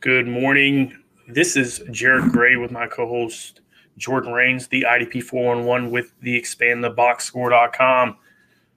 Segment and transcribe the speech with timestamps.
[0.00, 0.96] Good morning.
[1.26, 3.62] This is Jarod Gray with my co-host
[3.96, 8.16] Jordan Rains, the IDP 411 with the expandtheboxscore.com.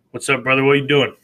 [0.09, 0.63] What's up, brother?
[0.63, 1.15] What are you doing?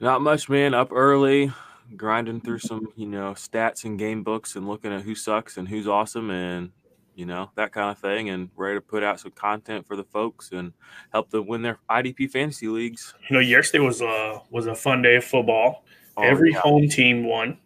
[0.00, 0.72] Not much, man.
[0.72, 1.52] Up early,
[1.94, 5.68] grinding through some, you know, stats and game books and looking at who sucks and
[5.68, 6.70] who's awesome and,
[7.14, 10.04] you know, that kind of thing and ready to put out some content for the
[10.04, 10.72] folks and
[11.12, 13.12] help them win their IDP fantasy leagues.
[13.28, 15.84] You know, yesterday was a was a fun day of football.
[16.16, 16.60] Oh, Every yeah.
[16.60, 17.58] home team won,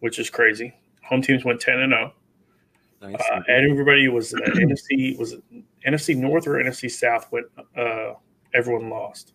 [0.00, 0.74] which is crazy.
[1.04, 2.12] Home teams went 10 and 0.
[3.00, 3.14] Nice.
[3.30, 5.42] Uh, and everybody was uh, NFC was it
[5.86, 8.14] NFC North or NFC South went uh,
[8.54, 9.34] everyone lost.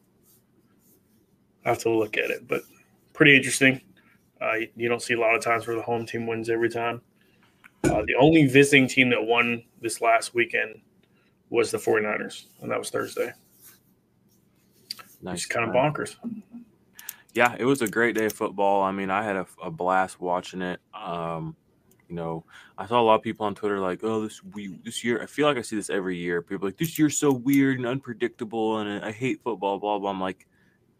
[1.65, 2.63] I have to look at it, but
[3.13, 3.79] pretty interesting.
[4.41, 7.01] Uh, you don't see a lot of times where the home team wins every time.
[7.85, 10.81] Uh, the only visiting team that won this last weekend
[11.49, 13.31] was the 49ers, and that was Thursday.
[15.21, 15.35] nice.
[15.35, 16.15] It's kind of bonkers.
[17.33, 18.81] Yeah, it was a great day of football.
[18.83, 20.79] I mean, I had a, a blast watching it.
[20.93, 21.55] Um,
[22.07, 22.45] you know,
[22.77, 25.25] I saw a lot of people on Twitter like, "Oh, this we this year." I
[25.25, 26.41] feel like I see this every year.
[26.41, 30.11] People are like, "This year's so weird and unpredictable, and I hate football." Blah blah.
[30.11, 30.45] I'm like,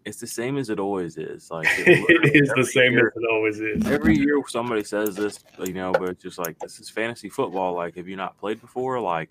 [0.06, 1.52] it's the same as it always is.
[1.52, 3.86] Like it is the same year- as it always is.
[3.86, 7.74] every year somebody says this, you know, but it's just like this is fantasy football.
[7.74, 9.00] Like, have you not played before?
[9.00, 9.30] Like,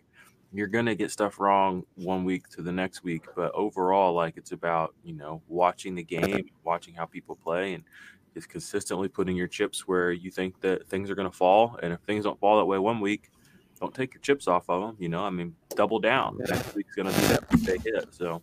[0.52, 4.52] you're gonna get stuff wrong one week to the next week, but overall, like, it's
[4.52, 7.84] about you know watching the game, watching how people play, and
[8.34, 11.78] just consistently putting your chips where you think that things are gonna fall.
[11.82, 13.30] And if things don't fall that way one week,
[13.80, 14.96] don't take your chips off of them.
[14.98, 16.38] You know, I mean, double down.
[16.38, 18.12] Next week's gonna be that they hit.
[18.12, 18.42] So,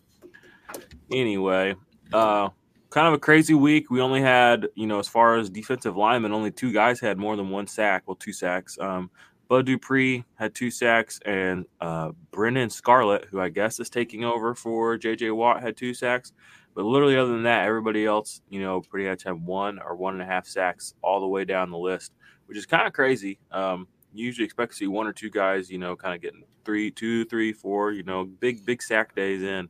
[1.12, 1.74] anyway,
[2.12, 2.48] uh,
[2.90, 3.90] kind of a crazy week.
[3.90, 7.36] We only had, you know, as far as defensive linemen, only two guys had more
[7.36, 8.02] than one sack.
[8.06, 8.78] Well, two sacks.
[8.80, 9.10] Um,
[9.50, 14.54] Bud Dupree had two sacks, and uh, Brennan Scarlett, who I guess is taking over
[14.54, 16.32] for JJ Watt, had two sacks.
[16.72, 20.14] But literally, other than that, everybody else, you know, pretty much had one or one
[20.14, 22.12] and a half sacks all the way down the list,
[22.46, 23.40] which is kind of crazy.
[23.50, 26.44] Um, you usually expect to see one or two guys, you know, kind of getting
[26.64, 29.68] three, two, three, four, you know, big, big sack days in,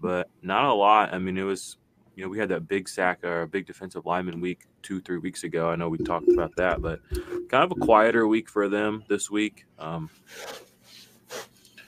[0.00, 1.14] but not a lot.
[1.14, 1.76] I mean, it was
[2.14, 5.18] you know, we had that big sack or a big defensive lineman week two, three
[5.18, 5.70] weeks ago.
[5.70, 7.00] I know we talked about that, but
[7.48, 9.64] kind of a quieter week for them this week.
[9.78, 10.10] Um,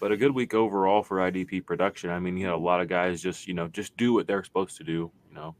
[0.01, 2.11] but a good week overall for IDP production.
[2.11, 4.43] I mean, you know, a lot of guys just, you know, just do what they're
[4.43, 5.55] supposed to do, you know.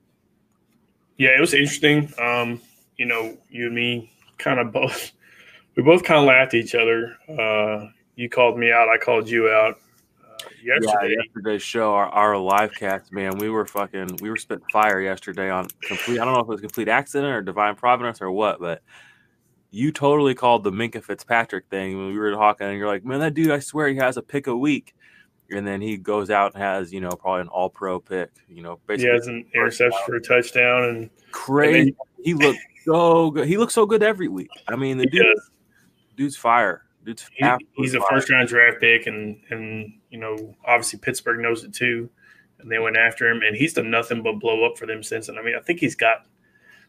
[1.17, 2.13] Yeah, it was interesting.
[2.19, 2.61] Um,
[2.97, 5.13] you know, you and me kind of both,
[5.77, 7.17] we both kind of laughed at each other.
[7.29, 7.87] Uh,
[8.17, 9.79] you called me out, I called you out.
[10.63, 14.65] Yesterday, Yeah, yesterday's show, our, our live cast, man, we were fucking, we were spitting
[14.73, 16.21] fire yesterday on complete.
[16.21, 18.83] I don't know if it was complete accident or divine providence or what, but
[19.71, 23.21] you totally called the Minkah Fitzpatrick thing when we were talking, and you're like, man,
[23.21, 24.95] that dude, I swear he has a pick a week,
[25.51, 28.63] and then he goes out and has, you know, probably an All Pro pick, you
[28.63, 29.09] know, basically.
[29.11, 31.97] he has an interception for a touchdown, and crazy.
[32.23, 33.49] He looked so good.
[33.49, 34.51] He looks so good every week.
[34.69, 35.51] I mean, the he dude, does.
[36.17, 36.85] dude's fire.
[37.05, 37.47] Dude's He,
[37.77, 42.09] he's a first round draft pick, and and you know, obviously Pittsburgh knows it too,
[42.59, 45.29] and they went after him, and he's done nothing but blow up for them since.
[45.29, 46.27] And I mean, I think he's got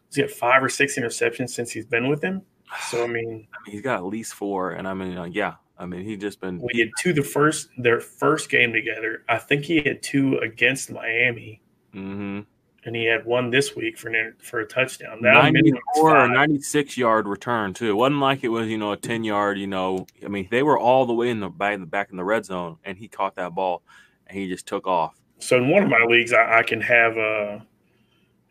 [0.08, 2.42] he's got five or six interceptions since he's been with them.
[2.88, 5.54] So I mean, I mean, he's got at least four, and I mean, uh, yeah,
[5.78, 9.24] I mean, he just been we had two the first their first game together.
[9.28, 11.60] I think he had two against Miami,
[11.92, 12.40] hmm
[12.84, 15.22] and he had one this week for an, for a touchdown.
[15.22, 17.88] That minimum is 94 or 96 yard return too.
[17.88, 19.58] It wasn't like it was you know a 10 yard.
[19.58, 22.24] You know, I mean, they were all the way in the back, back in the
[22.24, 23.82] red zone, and he caught that ball,
[24.26, 25.14] and he just took off.
[25.38, 27.66] So in one of my leagues, I, I can have a,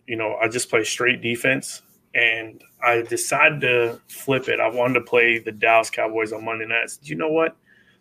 [0.07, 1.81] you know, I just play straight defense,
[2.15, 4.59] and I decided to flip it.
[4.59, 6.97] I wanted to play the Dallas Cowboys on Monday nights.
[6.97, 7.55] Do you know what?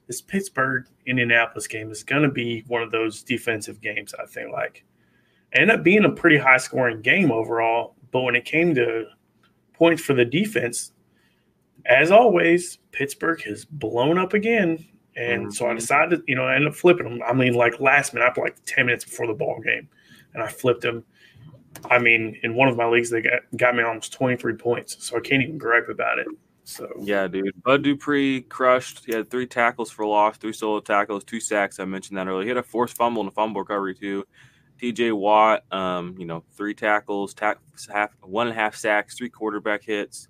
[0.07, 4.15] This Pittsburgh Indianapolis game is going to be one of those defensive games.
[4.21, 4.85] I think like
[5.55, 9.07] ended up being a pretty high scoring game overall, but when it came to
[9.75, 10.93] points for the defense,
[11.87, 14.85] as always, Pittsburgh has blown up again.
[15.17, 15.79] And so I Mhm.
[15.79, 17.21] decided, you know, I ended up flipping them.
[17.27, 19.89] I mean, like last minute, like 10 minutes before the ball game,
[20.33, 21.05] and I flipped them.
[21.91, 25.05] I mean, in one of my leagues, they got, got me almost 23 points.
[25.05, 26.29] So I can't even gripe about it.
[26.65, 27.61] So, Yeah, dude.
[27.65, 29.05] Bud Dupree crushed.
[29.05, 31.81] He had three tackles for loss, three solo tackles, two sacks.
[31.81, 32.43] I mentioned that earlier.
[32.45, 34.25] He had a forced fumble and a fumble recovery too.
[34.83, 37.59] TJ Watt, um, you know, three tackles, tack,
[37.93, 40.27] half, one and a half sacks, three quarterback hits.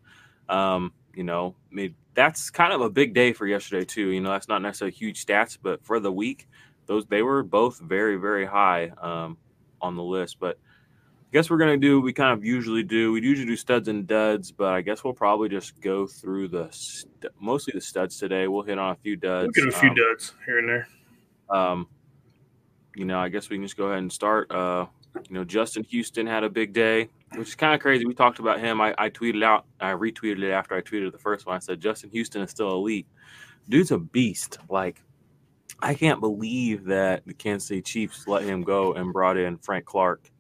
[0.50, 4.08] Um, you know, I mean, that's kind of a big day for yesterday too.
[4.10, 6.49] You know, that's not necessarily huge stats, but for the week,
[6.87, 9.38] those they were both very, very high um,
[9.81, 10.38] on the list.
[10.38, 13.12] But I guess we're gonna do what we kind of usually do.
[13.12, 16.69] We usually do studs and duds, but I guess we'll probably just go through the
[16.72, 18.49] st- mostly the studs today.
[18.49, 19.52] We'll hit on a few duds.
[19.56, 20.88] we'll get a few Um, duds here and there.
[21.49, 21.88] um,
[22.94, 24.50] you know, I guess we can just go ahead and start.
[24.50, 24.87] Uh,
[25.29, 28.06] you know, Justin Houston had a big day, which is kind of crazy.
[28.06, 28.81] We talked about him.
[28.81, 31.56] I, I tweeted out, I retweeted it after I tweeted the first one.
[31.56, 33.06] I said Justin Houston is still elite.
[33.69, 34.59] Dude's a beast.
[34.69, 35.03] Like
[35.81, 39.85] I can't believe that the Kansas City Chiefs let him go and brought in Frank
[39.85, 40.31] Clark.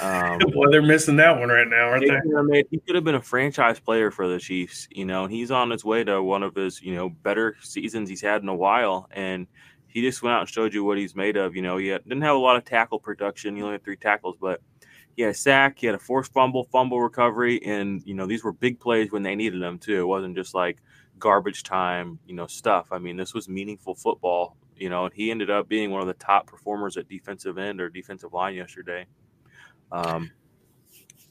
[0.00, 2.42] Um, well, they're missing that one right now, aren't they?
[2.42, 4.86] Made, he could have been a franchise player for the Chiefs.
[4.90, 8.20] You know, he's on his way to one of his you know better seasons he's
[8.20, 9.46] had in a while, and
[9.96, 11.56] he just went out and showed you what he's made of.
[11.56, 13.56] You know, he had, didn't have a lot of tackle production.
[13.56, 14.60] He only had three tackles, but
[15.16, 18.44] he had a sack, he had a forced fumble, fumble recovery, and you know these
[18.44, 20.02] were big plays when they needed them too.
[20.02, 20.82] It wasn't just like
[21.18, 22.88] garbage time, you know, stuff.
[22.92, 24.58] I mean, this was meaningful football.
[24.76, 27.80] You know, and he ended up being one of the top performers at defensive end
[27.80, 29.06] or defensive line yesterday.
[29.90, 30.30] Um,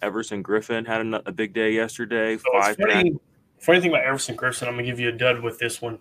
[0.02, 2.38] Everson Griffen had a, a big day yesterday.
[2.38, 3.16] So five funny,
[3.60, 6.00] funny thing about Everson Griffen, I'm gonna give you a dud with this one.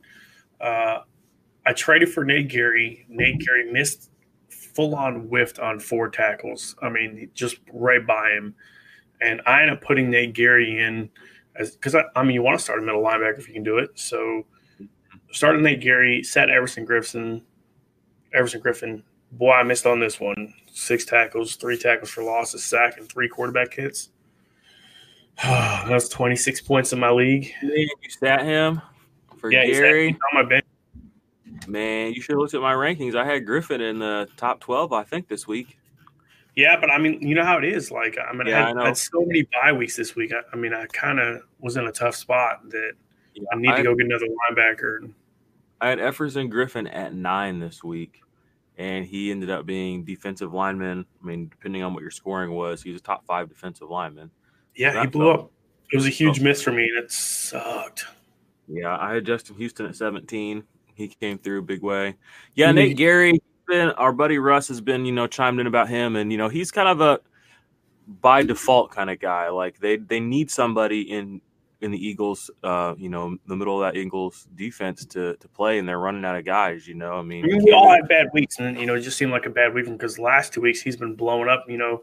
[0.58, 1.00] Uh,
[1.66, 3.06] I traded for Nate Gerry.
[3.08, 4.11] Nate Gerry missed
[4.49, 6.75] full on whiffed on four tackles.
[6.82, 8.55] I mean, just right by him.
[9.20, 11.11] And I ended up putting Nate Gerry in
[11.56, 13.62] as because I, I, mean, you want to start a middle linebacker if you can
[13.62, 13.90] do it.
[13.94, 14.44] So
[15.32, 17.43] started Nate Gerry, sat Everson Griffen.
[18.34, 19.02] Everson Griffen.
[19.32, 20.52] boy, I missed on this one.
[20.72, 24.11] Six tackles, three tackles for loss, a sack, and three quarterback hits.
[25.43, 27.52] That's 26 points in my league.
[27.62, 28.82] you sat him
[29.38, 30.64] for yeah, Gerry on my bench.
[31.66, 33.14] Man, you should have looked at my rankings.
[33.14, 35.78] I had Griffen in the top 12, I think, this week.
[36.56, 37.90] Yeah, but I mean, you know how it is.
[37.90, 40.32] Like, I mean, yeah, I, had, I, had, so many bye weeks this week.
[40.32, 42.93] I, I mean, I kind of was in a tough spot that
[43.34, 45.11] yeah, I need I to go get another linebacker.
[45.81, 48.20] I had Everson Griffen at nine this week,
[48.78, 51.05] and he ended up being defensive lineman.
[51.22, 54.31] I mean, depending on what your scoring was, he was a top five defensive lineman.
[54.76, 55.50] Yeah, so he blew felt, up.
[55.93, 58.05] It was a huge miss for me, and it sucked.
[58.69, 60.62] Yeah, I had Justin Houston at 17.
[60.94, 62.17] He came through big way.
[62.55, 62.76] Yeah, mm-hmm.
[62.76, 66.31] Nate Gerry, been our buddy Russ has been, you know, chimed in about him, and
[66.31, 67.20] you know, he's kind of a
[68.20, 69.49] by default kind of guy.
[69.49, 71.41] Like they they need somebody in
[71.81, 75.79] in the Eagles, uh, you know, the middle of that Eagles defense to to play,
[75.79, 76.87] and they're running out of guys.
[76.87, 79.00] You know, I mean, I mean we all had bad weeks, and you know, it
[79.00, 81.64] just seemed like a bad week because last two weeks he's been blowing up.
[81.69, 82.02] You know,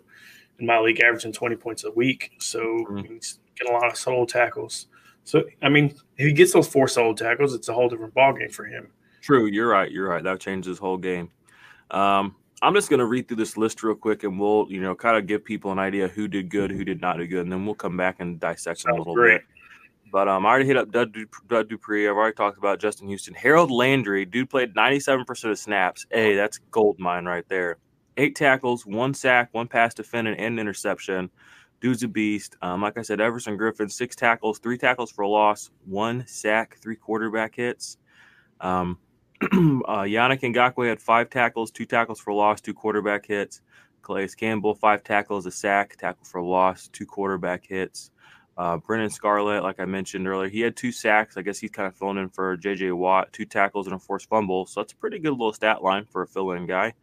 [0.60, 3.14] in my league, averaging twenty points a week, so mm-hmm.
[3.14, 4.88] he's getting a lot of solo tackles.
[5.24, 8.52] So I mean, if he gets those four solo tackles, it's a whole different ballgame
[8.52, 8.92] for him.
[9.22, 9.92] True, you're right.
[9.92, 10.24] You're right.
[10.24, 11.30] That changes his whole game.
[11.92, 14.94] Um, I'm just going to read through this list real quick, and we'll, you know,
[14.94, 17.52] kind of give people an idea who did good, who did not do good, and
[17.52, 19.42] then we'll come back and dissect them a little great.
[19.42, 19.48] bit.
[20.12, 21.16] But um, I already hit up Dud,
[21.48, 22.08] Dud Dupree.
[22.08, 23.34] I've already talked about Justin Houston.
[23.34, 26.06] Harold Landry, dude played 97% of snaps.
[26.12, 27.78] Hey, that's gold mine right there.
[28.18, 31.30] Eight tackles, one sack, one pass defended, and interception.
[31.82, 32.56] Dude's a beast.
[32.62, 36.78] Um, like I said, Everson Griffen, six tackles, three tackles for a loss, one sack,
[36.80, 37.98] three quarterback hits.
[38.62, 39.00] Um,
[39.42, 39.48] uh,
[40.04, 43.62] Yannick Ngakoue had five tackles, two tackles for loss, two quarterback hits.
[44.04, 48.12] Calais Campbell, five tackles, a sack, tackle for loss, two quarterback hits.
[48.58, 51.38] Uh, Brennan Scarlett, like I mentioned earlier, he had two sacks.
[51.38, 52.92] I guess he's kind of filling in for J.J.
[52.92, 54.66] Watt, two tackles and a forced fumble.
[54.66, 56.94] So that's a pretty good little stat line for a fill-in guy.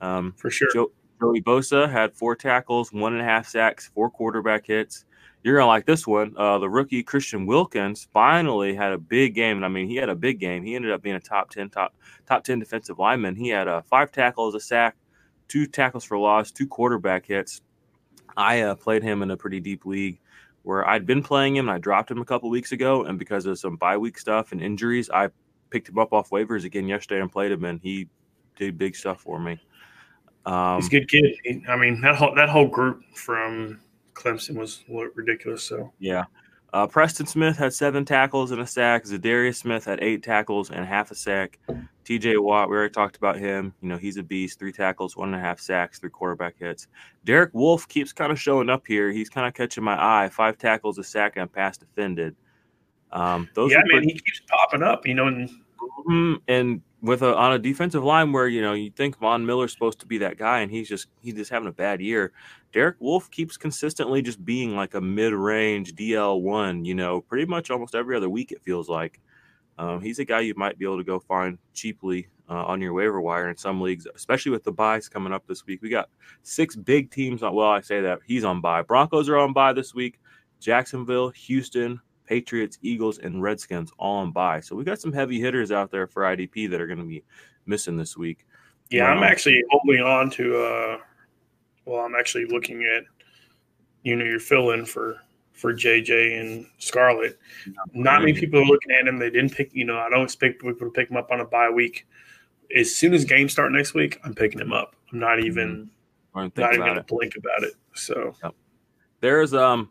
[0.00, 0.68] Um, for sure.
[0.72, 5.04] Joe, Joey Bosa had four tackles, one and a half sacks, four quarterback hits
[5.46, 6.34] you're gonna like this one.
[6.36, 10.08] Uh, the rookie Christian Wilkins finally had a big game, and I mean, he had
[10.08, 10.64] a big game.
[10.64, 11.94] He ended up being a top ten, top
[12.26, 13.36] top ten defensive lineman.
[13.36, 14.96] He had uh, five tackles, a sack,
[15.46, 17.60] two tackles for loss, two quarterback hits.
[18.36, 20.18] I uh, played him in a pretty deep league
[20.64, 21.68] where I'd been playing him.
[21.68, 24.50] and I dropped him a couple weeks ago, and because of some bye week stuff
[24.50, 25.28] and injuries, I
[25.70, 28.08] picked him up off waivers again yesterday and played him, and he
[28.56, 29.60] did big stuff for me.
[30.46, 31.62] Um, He's a good kid.
[31.68, 33.80] I mean, that whole that whole group from
[34.14, 35.62] Clemson was ridiculous.
[35.62, 36.24] So yeah.
[36.72, 39.04] Uh, Preston Smith had seven tackles and a sack.
[39.04, 41.58] Za'Darius Smith had eight tackles and half a sack.
[42.04, 43.72] TJ Watt, we already talked about him.
[43.80, 44.58] You know, he's a beast.
[44.58, 46.86] Three tackles, one and a half sacks, three quarterback hits.
[47.24, 49.10] Derek Wolfe keeps kind of showing up here.
[49.10, 50.28] He's kind of catching my eye.
[50.28, 52.36] Five tackles, a sack, and a pass defended.
[53.10, 55.06] Um, those yeah, man, pretty- he keeps popping up.
[55.06, 56.34] You know, and, mm-hmm.
[56.48, 60.00] and with a on a defensive line where you know you think Von Miller's supposed
[60.00, 62.32] to be that guy, and he's just he's just having a bad year.
[62.72, 67.70] Derek Wolfe keeps consistently just being like a mid-range DL one, you know, pretty much
[67.70, 69.20] almost every other week it feels like.
[69.78, 72.92] Um, he's a guy you might be able to go find cheaply uh, on your
[72.92, 75.80] waiver wire in some leagues, especially with the byes coming up this week.
[75.82, 76.08] We got
[76.42, 77.54] six big teams on.
[77.54, 78.82] Well, I say that he's on bye.
[78.82, 80.18] Broncos are on bye this week.
[80.60, 84.60] Jacksonville, Houston, Patriots, Eagles, and Redskins all on bye.
[84.60, 87.24] So we got some heavy hitters out there for IDP that are going to be
[87.66, 88.46] missing this week.
[88.90, 90.98] Yeah, um, I'm actually holding on to uh,
[91.84, 93.04] well, I'm actually looking at
[94.02, 95.16] you know your fill in for
[95.52, 97.38] for JJ and Scarlett.
[97.94, 99.18] Not many people are looking at him.
[99.18, 99.74] They didn't pick.
[99.74, 102.06] You know, I don't expect people to pick him up on a bye week.
[102.76, 104.94] As soon as games start next week, I'm picking him up.
[105.12, 105.90] I'm not even
[106.34, 106.60] mm-hmm.
[106.60, 107.74] not even going to blink about it.
[107.94, 108.34] So.
[108.42, 108.54] Yep.
[109.20, 109.90] there's um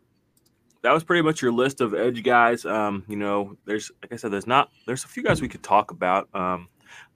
[0.86, 2.64] that was pretty much your list of edge guys.
[2.64, 5.64] Um, you know, there's like I said, there's not there's a few guys we could
[5.64, 6.30] talk about.
[6.36, 6.68] Um,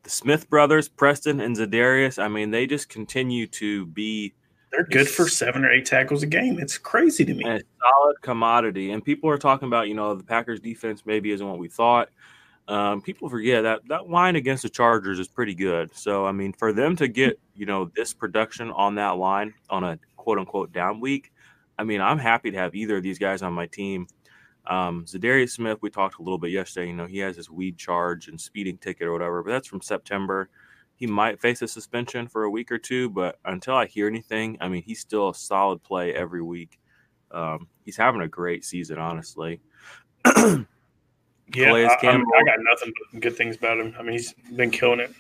[0.02, 2.18] the Smith brothers, Preston and Za'Darius.
[2.22, 4.34] I mean, they just continue to be.
[4.72, 6.58] They're good for seven or eight tackles a game.
[6.60, 7.44] It's crazy to me.
[7.44, 11.48] A solid commodity, and people are talking about you know the Packers defense maybe isn't
[11.48, 12.10] what we thought.
[12.68, 15.96] Um, people forget that that line against the Chargers is pretty good.
[15.96, 19.84] So I mean, for them to get you know this production on that line on
[19.84, 21.32] a quote unquote down week,
[21.79, 24.05] I mean, I'm happy to have either of these guys on my team.
[24.67, 26.88] Um, Za'Darius Smith, we talked a little bit yesterday.
[26.88, 29.81] You know, he has his weed charge and speeding ticket or whatever, but that's from
[29.81, 30.50] September.
[30.95, 34.57] He might face a suspension for a week or two, but until I hear anything,
[34.59, 36.77] I mean, he's still a solid play every week.
[37.31, 39.62] Um, he's having a great season, honestly.
[41.55, 43.95] Yeah, I, I, I, got nothing but good things about him.
[43.98, 45.12] I mean, he's been killing it.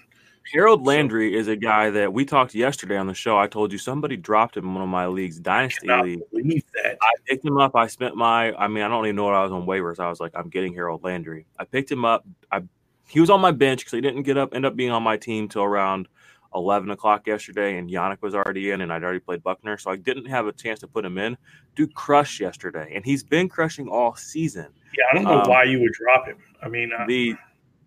[0.51, 3.37] Harold Landry is a guy that we talked yesterday on the show.
[3.37, 6.21] I told you somebody dropped him in one of my leagues, Dynasty League.
[6.31, 6.97] Believe that.
[7.01, 7.75] I picked him up.
[7.75, 9.99] I spent my, I mean, I don't even know what I was on waivers.
[9.99, 11.45] I was like, I'm getting Harold Landry.
[11.59, 12.25] I picked him up.
[12.51, 12.63] I
[13.09, 15.17] he was on my bench because he didn't get up, end up being on my
[15.17, 16.07] team till around
[16.53, 19.95] 11 o'clock yesterday, and Yannick was already in, and I'd already played Buckner, so I
[19.95, 21.37] didn't have a chance to put him in.
[21.75, 24.67] Dude crushed yesterday, and he's been crushing all season.
[24.97, 26.37] Yeah, I don't know um, why you would drop him.
[26.61, 27.35] I mean, uh, the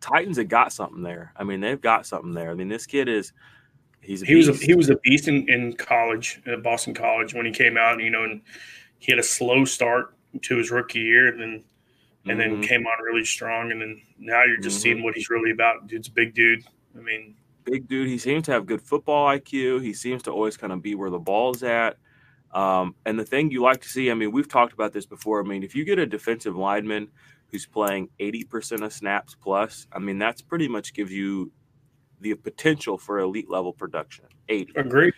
[0.02, 1.32] Titans have got something there.
[1.36, 2.50] I mean, they've got something there.
[2.50, 3.32] I mean, this kid is
[4.00, 7.46] he's he was a, he was a beast in, in college at Boston College when
[7.46, 8.00] he came out.
[8.00, 8.42] You know, and
[8.98, 11.64] he had a slow start to his rookie year, and then
[12.26, 12.60] and mm-hmm.
[12.60, 13.70] then came on really strong.
[13.70, 14.82] And then now you're just mm-hmm.
[14.82, 15.86] seeing what he's really about.
[15.86, 16.64] Dude's a big dude.
[16.96, 18.08] I mean, big dude.
[18.08, 19.82] He seems to have good football IQ.
[19.82, 21.96] He seems to always kind of be where the ball's at.
[22.52, 25.40] Um, and the thing you like to see, I mean, we've talked about this before.
[25.40, 27.08] I mean, if you get a defensive lineman
[27.52, 31.52] who's playing 80% of snaps plus, I mean, that's pretty much gives you
[32.20, 34.24] the potential for elite level production.
[34.48, 34.72] 80.
[34.76, 35.12] Agree.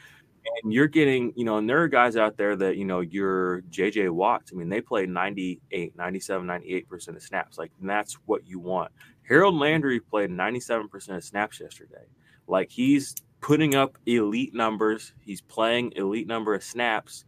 [0.62, 3.62] And you're getting, you know, and there are guys out there that, you know, your
[3.70, 7.56] JJ Watts, I mean, they play 98, 97, 98% of snaps.
[7.56, 8.90] Like, that's what you want.
[9.26, 12.04] Harold Landry played 97% of snaps yesterday.
[12.46, 15.12] Like he's putting up elite numbers.
[15.20, 17.24] He's playing elite number of snaps.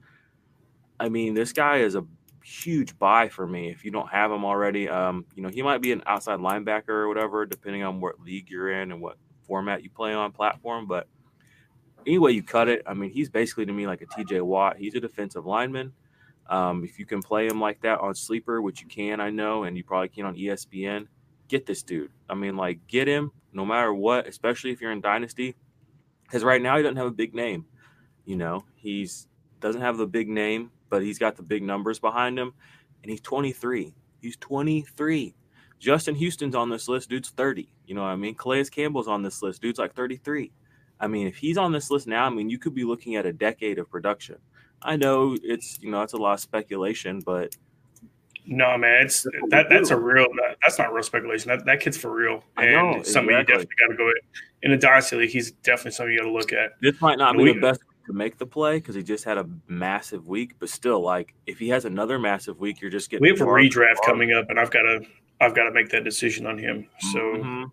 [0.99, 2.05] I mean, this guy is a
[2.47, 4.89] huge buy for me if you don't have him already.
[4.89, 8.49] Um, you know, he might be an outside linebacker or whatever, depending on what league
[8.49, 10.87] you're in and what format you play on platform.
[10.87, 11.09] But
[12.07, 12.83] anyway, you cut it.
[12.87, 14.77] I mean, he's basically to me like a TJ Watt.
[14.79, 15.93] He's a defensive lineman.
[16.49, 19.65] Um, if you can play him like that on sleeper, which you can, I know,
[19.65, 21.09] and you probably can on ESPN,
[21.49, 22.13] get this dude.
[22.31, 25.57] I mean, like, get him no matter what, especially if you're in Dynasty.
[26.23, 27.67] Because right now he doesn't have a big name.
[28.25, 29.27] You know, he's
[29.59, 32.53] doesn't have the big name, but he's got the big numbers behind him.
[33.03, 33.95] And he's 23.
[34.21, 35.35] He's 23.
[35.79, 37.69] Justin Houston's on this list, dude's 30.
[37.87, 38.35] You know what I mean?
[38.35, 40.51] Calais Campbell's on this list, dude's like 33.
[40.99, 43.27] I mean, if he's on this list now, I mean, you could be looking at
[43.27, 44.37] a decade of production.
[44.81, 47.55] I know it's, you know, it's a lot of speculation, but
[48.47, 49.67] no, man, it's that.
[49.69, 50.27] That's a real.
[50.37, 51.49] That, that's not real speculation.
[51.49, 53.35] That that kid's for real, and know, something exactly.
[53.35, 54.13] you definitely got to go
[54.63, 55.31] in a dynasty league.
[55.31, 56.81] He's definitely something you got to look at.
[56.81, 59.49] This might not be the best to make the play because he just had a
[59.69, 63.23] massive week, but still, like if he has another massive week, you're just getting.
[63.23, 65.01] We have a redraft coming up, and I've got to.
[65.41, 66.89] I've got to make that decision on him.
[67.13, 67.19] So.
[67.19, 67.65] Mm-hmm.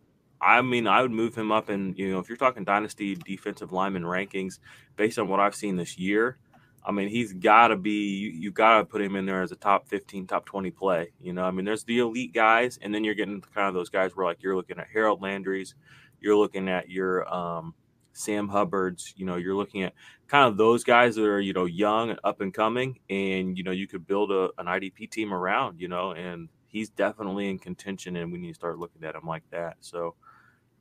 [0.41, 3.71] I mean, I would move him up, and you know, if you're talking dynasty defensive
[3.71, 4.59] lineman rankings,
[4.97, 6.37] based on what I've seen this year,
[6.85, 9.53] I mean, he's got to be, you, you got to put him in there as
[9.53, 11.11] a top 15, top 20 play.
[11.21, 13.89] You know, I mean, there's the elite guys, and then you're getting kind of those
[13.89, 15.75] guys where, like, you're looking at Harold Landry's,
[16.19, 17.73] you're looking at your um,
[18.13, 19.93] Sam Hubbard's, you know, you're looking at
[20.27, 23.63] kind of those guys that are, you know, young and up and coming, and, you
[23.63, 27.59] know, you could build a, an IDP team around, you know, and he's definitely in
[27.59, 29.77] contention, and we need to start looking at him like that.
[29.81, 30.15] So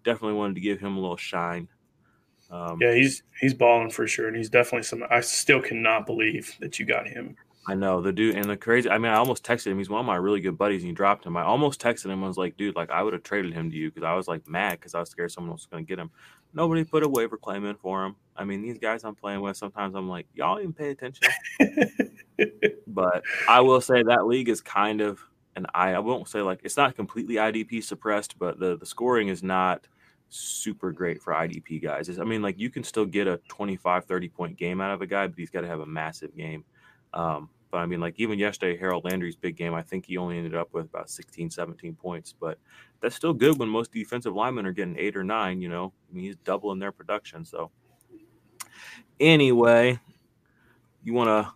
[0.04, 1.68] definitely wanted to give him a little shine.
[2.50, 5.04] Um, yeah, he's he's balling for sure, and he's definitely some.
[5.08, 7.36] I still cannot believe that you got him.
[7.66, 8.90] I know the dude, and the crazy.
[8.90, 9.78] I mean, I almost texted him.
[9.78, 11.36] He's one of my really good buddies, and he dropped him.
[11.36, 12.24] I almost texted him.
[12.24, 14.26] I was like, dude, like I would have traded him to you because I was
[14.26, 16.10] like mad because I was scared someone was going to get him.
[16.54, 18.16] Nobody put a waiver claim in for him.
[18.36, 21.28] I mean, these guys I'm playing with, sometimes I'm like, y'all even pay attention.
[22.88, 25.20] but I will say that league is kind of,
[25.54, 29.28] and I, I won't say like it's not completely IDP suppressed, but the the scoring
[29.28, 29.86] is not
[30.30, 32.18] super great for IDP guys.
[32.18, 35.06] I mean, like you can still get a 25, 30 point game out of a
[35.06, 36.64] guy, but he's got to have a massive game.
[37.14, 40.36] Um, but I mean, like even yesterday, Harold Landry's big game, I think he only
[40.36, 42.58] ended up with about 16, 17 points, but
[43.00, 46.14] that's still good when most defensive linemen are getting eight or nine, you know, I
[46.14, 47.44] mean, he's doubling their production.
[47.44, 47.70] So
[49.18, 49.98] anyway,
[51.02, 51.52] you want to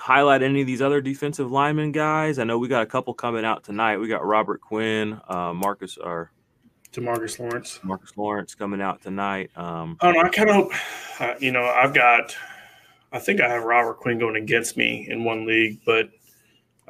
[0.00, 2.38] highlight any of these other defensive lineman guys?
[2.38, 3.98] I know we got a couple coming out tonight.
[3.98, 6.32] We got Robert Quinn, uh, Marcus, or
[6.92, 7.80] to Marcus Lawrence.
[7.82, 9.50] Marcus Lawrence coming out tonight.
[9.56, 10.28] Um, I don't know.
[10.28, 10.72] I kind of hope,
[11.20, 12.34] uh, you know, I've got,
[13.12, 16.10] I think I have Robert Quinn going against me in one league, but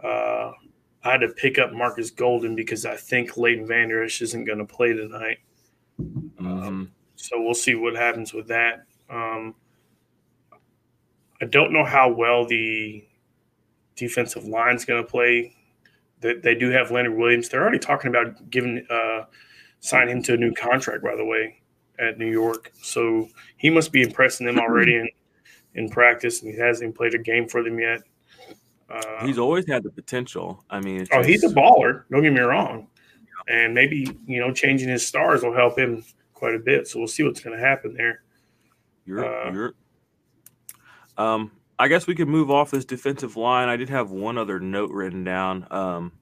[0.03, 0.53] uh,
[1.03, 4.59] I had to pick up Markus Golden because I think Leighton Vander Esch isn't going
[4.59, 5.39] to play tonight.
[6.01, 6.47] Mm-hmm.
[6.47, 8.85] Um, so we'll see what happens with that.
[9.09, 9.55] Um,
[11.41, 13.05] I don't know how well the
[13.97, 15.55] defensive line is going to play.
[16.21, 17.49] They, they do have Leonard Williams.
[17.49, 19.25] They're already talking about giving uh,
[19.81, 21.63] signing him to a new contract, by the way,
[21.99, 22.73] at New York.
[22.83, 25.09] So he must be impressing them already in,
[25.75, 28.03] in practice, and he hasn't played a game for them yet.
[28.89, 30.65] Uh, he's always had the potential.
[30.69, 31.29] I mean, oh, just...
[31.29, 32.05] he's a baller.
[32.11, 32.89] Don't get me wrong.
[33.49, 36.89] And maybe you know changing his stars will help him quite a bit.
[36.89, 38.23] So we'll see what's going to happen there.
[39.07, 39.75] You're, uh, you're.
[41.17, 43.69] Um, I guess we could move off this defensive line.
[43.69, 45.67] I did have one other note written down.
[45.71, 46.13] Um,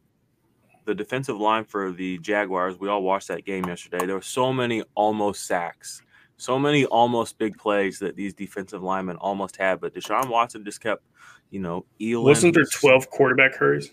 [0.85, 2.79] the defensive line for the Jaguars.
[2.79, 4.07] We all watched that game yesterday.
[4.07, 6.03] There were so many almost sacks,
[6.39, 9.81] so many almost big plays that these defensive linemen almost had.
[9.81, 11.03] But Deshaun Watson just kept
[11.51, 12.25] you know, Elon.
[12.25, 13.93] Wasn't there twelve quarterback hurries?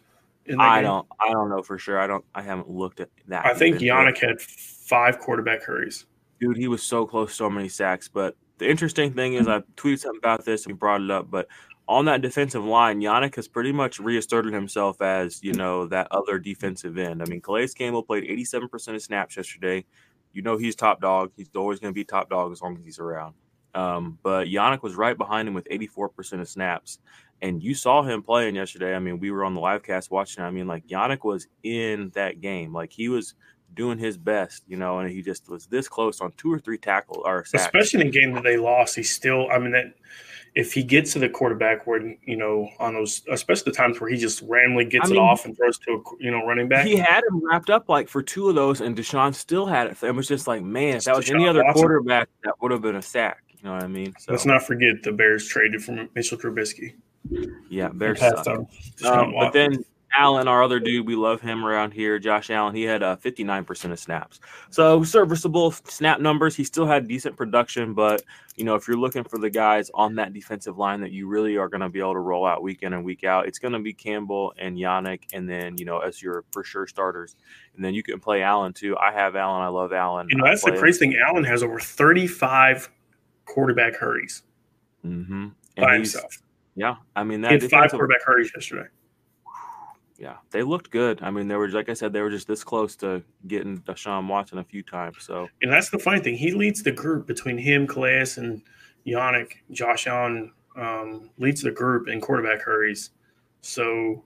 [0.60, 0.86] I game?
[0.86, 1.08] don't.
[1.20, 2.00] I don't know for sure.
[2.00, 2.24] I don't.
[2.34, 3.46] I haven't looked at that.
[3.46, 6.06] I think Yannick had five quarterback hurries.
[6.40, 8.08] Dude, he was so close, so many sacks.
[8.08, 11.32] But the interesting thing is, I tweeted something about this and brought it up.
[11.32, 11.48] But
[11.88, 16.38] on that defensive line, Yannick has pretty much reasserted himself as you know that other
[16.38, 17.22] defensive end.
[17.22, 19.86] I mean, Calais Campbell played eighty-seven percent of snaps yesterday.
[20.36, 21.32] You know he's top dog.
[21.36, 23.34] He's always going to be top dog as long as he's around.
[23.74, 27.00] Um, but Yannick was right behind him with 84% of snaps.
[27.42, 28.96] And you saw him playing yesterday.
[28.96, 30.44] I mean, we were on the live cast watching.
[30.44, 32.74] I mean, like Yannick was in that game.
[32.74, 33.34] Like he was
[33.74, 36.78] doing his best, you know, and he just was this close on two or three
[36.78, 37.24] tackles.
[37.66, 39.50] Especially in a game that they lost, he still.
[39.52, 39.94] I mean, that
[40.56, 44.10] if he gets to the quarterback, where you know, on those, especially the times where
[44.10, 46.70] he just randomly gets I mean, it off and throws to a you know running
[46.70, 49.88] back, he had him wrapped up like for two of those, and Deshaun still had
[49.88, 50.02] it.
[50.02, 51.82] and was just like, man, if that was Deshaun any other Watson.
[51.82, 53.44] quarterback, that would have been a sack.
[53.50, 54.14] You know what I mean?
[54.18, 54.32] So.
[54.32, 56.96] Let's not forget the Bears traded from Mitchell Trubisky.
[57.70, 58.48] Yeah, Bears suck.
[58.48, 59.84] Um, but then
[60.18, 62.20] Allen, our other dude, we love him around here.
[62.20, 64.40] Josh Allen, he had uh, 59% of snaps.
[64.70, 66.56] So serviceable snap numbers.
[66.56, 68.24] He still had decent production, but
[68.56, 71.58] you know, if you're looking for the guys on that defensive line that you really
[71.58, 73.74] are going to be able to roll out week in and week out, it's going
[73.74, 77.36] to be Campbell and Yannick, and then you know, as your for sure starters,
[77.76, 78.98] and then you can play Allen too.
[78.98, 79.62] I have Allen.
[79.62, 80.28] I love Allen.
[80.30, 81.20] You know, that's the crazy thing.
[81.28, 82.90] Allen has over 35
[83.46, 84.44] quarterback hurries
[85.06, 85.50] mm-hmm.
[85.76, 86.42] by himself.
[86.76, 88.88] Yeah, I mean that he had five quarterback hurries yesterday.
[90.18, 91.22] Yeah, they looked good.
[91.22, 94.28] I mean, they were like I said, they were just this close to getting Deshaun
[94.28, 95.18] Watson a few times.
[95.20, 96.38] So, and that's the funny thing.
[96.38, 98.62] He leads the group between him, Calais, and
[99.06, 99.54] Yannick.
[99.72, 103.10] Josh Allen um, leads the group in quarterback hurries.
[103.62, 104.24] So,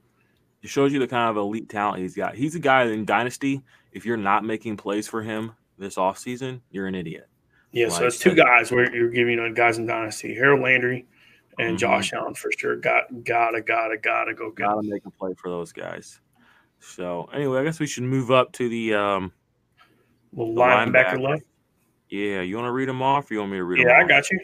[0.62, 2.36] it shows you the kind of elite talent he's got.
[2.36, 3.64] He's a guy in Dynasty.
[3.92, 7.28] If you're not making plays for him this offseason, you're an idiot.
[7.72, 10.36] Yeah, like, so it's two guys where you're giving know, guys in Dynasty.
[10.36, 11.08] Harold Landry
[11.60, 11.78] and mm-hmm.
[11.78, 12.78] Josh Allen for sure.
[12.78, 16.20] Got gotta gotta gotta go get gotta make a play for those guys.
[16.80, 19.34] So anyway, I guess we should move up to the um
[20.34, 21.44] the linebacker, linebacker left.
[22.10, 23.30] Yeah, you want to read them off?
[23.30, 23.86] Or you want me to read?
[23.86, 24.40] Yeah, I got you.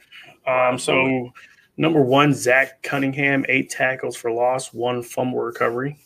[0.45, 1.31] Um, so
[1.77, 5.97] number one, Zach Cunningham, eight tackles for loss, one fumble recovery.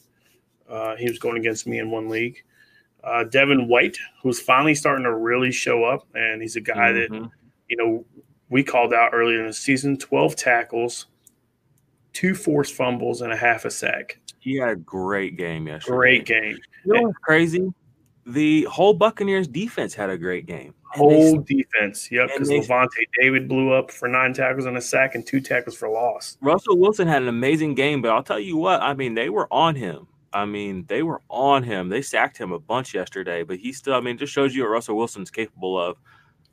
[0.70, 2.44] Uh, he was going against me in one league.
[3.04, 7.24] Uh, Devin White, who's finally starting to really show up, and he's a guy mm-hmm.
[7.24, 7.32] that
[7.68, 8.06] you know
[8.50, 11.08] we called out earlier in the season 12 tackles,
[12.14, 14.20] two forced fumbles, and a half a sack.
[14.40, 15.96] He had a great game yesterday.
[15.96, 16.58] Great game.
[16.86, 17.74] You know what's crazy?
[18.26, 20.74] The whole Buccaneers defense had a great game.
[20.94, 22.10] whole they, defense.
[22.12, 22.30] Yep.
[22.34, 25.90] Because Lavonte David blew up for nine tackles and a sack and two tackles for
[25.90, 26.38] loss.
[26.42, 29.48] Russell Wilson had an amazing game, but I'll tell you what, I mean, they were
[29.52, 30.08] on him.
[30.32, 31.90] I mean, they were on him.
[31.90, 34.70] They sacked him a bunch yesterday, but he still, I mean, just shows you what
[34.70, 35.98] Russell Wilson's capable of.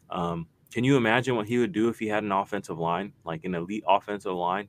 [0.08, 3.44] Um, can you imagine what he would do if he had an offensive line, like
[3.44, 4.68] an elite offensive line?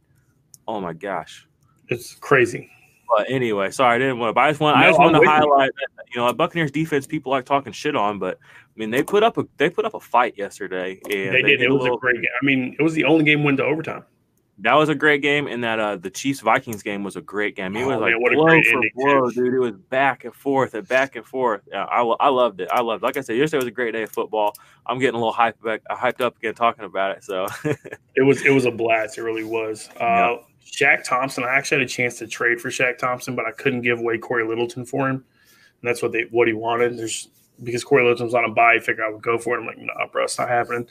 [0.67, 1.47] Oh my gosh,
[1.89, 2.69] it's crazy.
[3.15, 4.33] But anyway, sorry, I didn't want to.
[4.33, 7.07] But I just want, no, I just want to highlight that you know, Buccaneers defense.
[7.07, 9.93] People like talking shit on, but I mean, they put up a they put up
[9.93, 10.99] a fight yesterday.
[11.05, 11.61] And they, they did.
[11.61, 12.25] It was a, little, a great game.
[12.41, 14.03] I mean, it was the only game went to overtime
[14.59, 17.55] that was a great game, and that uh, the Chiefs Vikings game was a great
[17.55, 17.75] game.
[17.75, 19.53] It was oh, like man, blow for blow, dude.
[19.53, 21.61] It was back and forth and back and forth.
[21.71, 22.69] Yeah, I, I loved it.
[22.71, 23.03] I loved.
[23.03, 23.05] It.
[23.05, 24.55] Like I said, yesterday was a great day of football.
[24.85, 27.23] I'm getting a little hyped back, uh, hyped up again talking about it.
[27.23, 27.47] So
[28.15, 29.17] it was it was a blast.
[29.17, 29.89] It really was.
[29.99, 30.37] Uh.
[30.65, 31.43] Shaq Thompson.
[31.43, 34.17] I actually had a chance to trade for Shaq Thompson, but I couldn't give away
[34.17, 35.23] Cory Littleton for him, and
[35.83, 36.97] that's what they what he wanted.
[36.97, 37.29] There's
[37.63, 38.75] because Cory Littleton's on a bye.
[38.75, 39.61] I figured I would go for it.
[39.61, 40.87] I'm like, no, nah, bro, it's not happening.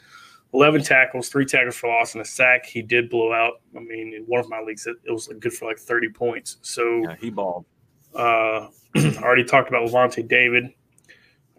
[0.56, 2.64] 11 tackles, three tackles for loss, and a sack.
[2.64, 3.60] He did blow out.
[3.76, 6.56] I mean, in one of my leagues, it, it was good for like 30 points.
[6.62, 7.66] So yeah, he balled.
[8.14, 10.72] Uh, I already talked about Lavonte David.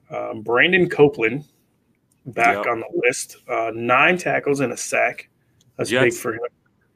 [0.10, 1.46] Um, Brandon Copeland
[2.26, 2.66] back yep.
[2.66, 3.38] on the list.
[3.48, 5.30] Uh, nine tackles and a sack.
[5.78, 6.40] That's Jets, big for him.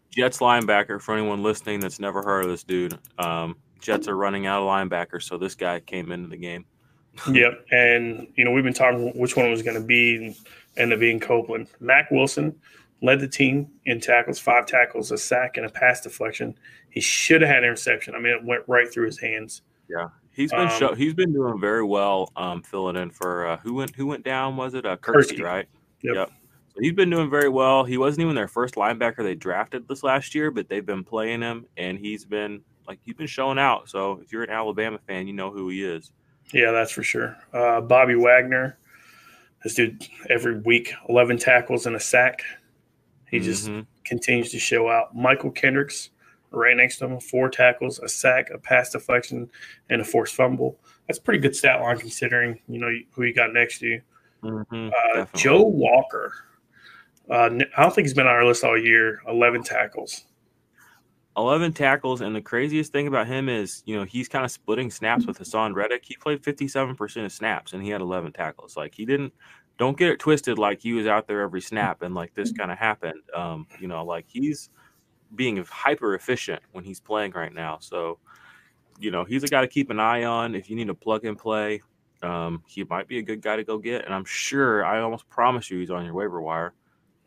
[0.10, 2.98] Jets linebacker for anyone listening that's never heard of this dude.
[3.20, 6.66] Um, Jets are running out of linebackers, so this guy came into the game.
[7.32, 10.36] yep, and you know we've been talking which one was going to be, end
[10.94, 11.68] up being Copeland.
[11.80, 12.56] Mack Wilson
[13.02, 16.56] led the team in tackles, five tackles, a sack, and a pass deflection.
[16.90, 18.16] He should have had an interception.
[18.16, 19.62] I mean, it went right through his hands.
[19.90, 23.58] Yeah, he's been um, show, he's been doing very well, um, filling in for uh,
[23.58, 25.44] who went who went down was it uh, Kersey, Kersey.
[25.44, 25.68] right?
[26.02, 26.16] Yep.
[26.16, 26.32] yep.
[26.74, 27.84] So he's been doing very well.
[27.84, 31.42] He wasn't even their first linebacker they drafted this last year, but they've been playing
[31.42, 33.90] him, and he's been like he's been showing out.
[33.90, 36.12] So if you're an Alabama fan, you know who he is.
[36.54, 37.38] Yeah, that's for sure.
[37.54, 38.78] Uh, Bobby Wagner,
[39.64, 42.44] this dude every week, eleven tackles and a sack.
[43.30, 43.46] He mm-hmm.
[43.46, 43.72] just
[44.06, 45.16] continues to show out.
[45.16, 46.10] Mychal Kendricks,
[46.52, 49.50] right next to him, four tackles, a sack, a pass deflection,
[49.90, 50.80] and a forced fumble.
[51.08, 54.02] That's pretty good stat line considering you know who you got next to you.
[54.44, 56.34] Mm-hmm, uh, Joe Walker.
[57.30, 59.22] Uh, I don't think he's been on our list all year.
[59.28, 60.26] Eleven tackles.
[61.38, 64.92] 11 tackles, and the craziest thing about him is, you know, he's kind of splitting
[64.92, 66.04] snaps with Haason Reddick.
[66.06, 68.76] He played 57% of snaps, and he had 11 tackles.
[68.76, 69.34] Like he didn't,
[69.78, 70.58] don't get it twisted.
[70.58, 73.22] Like he was out there every snap, and like this kind of happened.
[73.36, 74.70] Um, you know, like he's
[75.36, 77.78] being hyper efficient when he's playing right now.
[77.80, 78.20] So,
[79.00, 80.56] you know, he's a guy to keep an eye on.
[80.56, 81.82] If you need a plug and play,
[82.22, 84.06] um, he might be a good guy to go get.
[84.06, 86.74] And I'm sure, I almost promise you, he's on your waiver wire.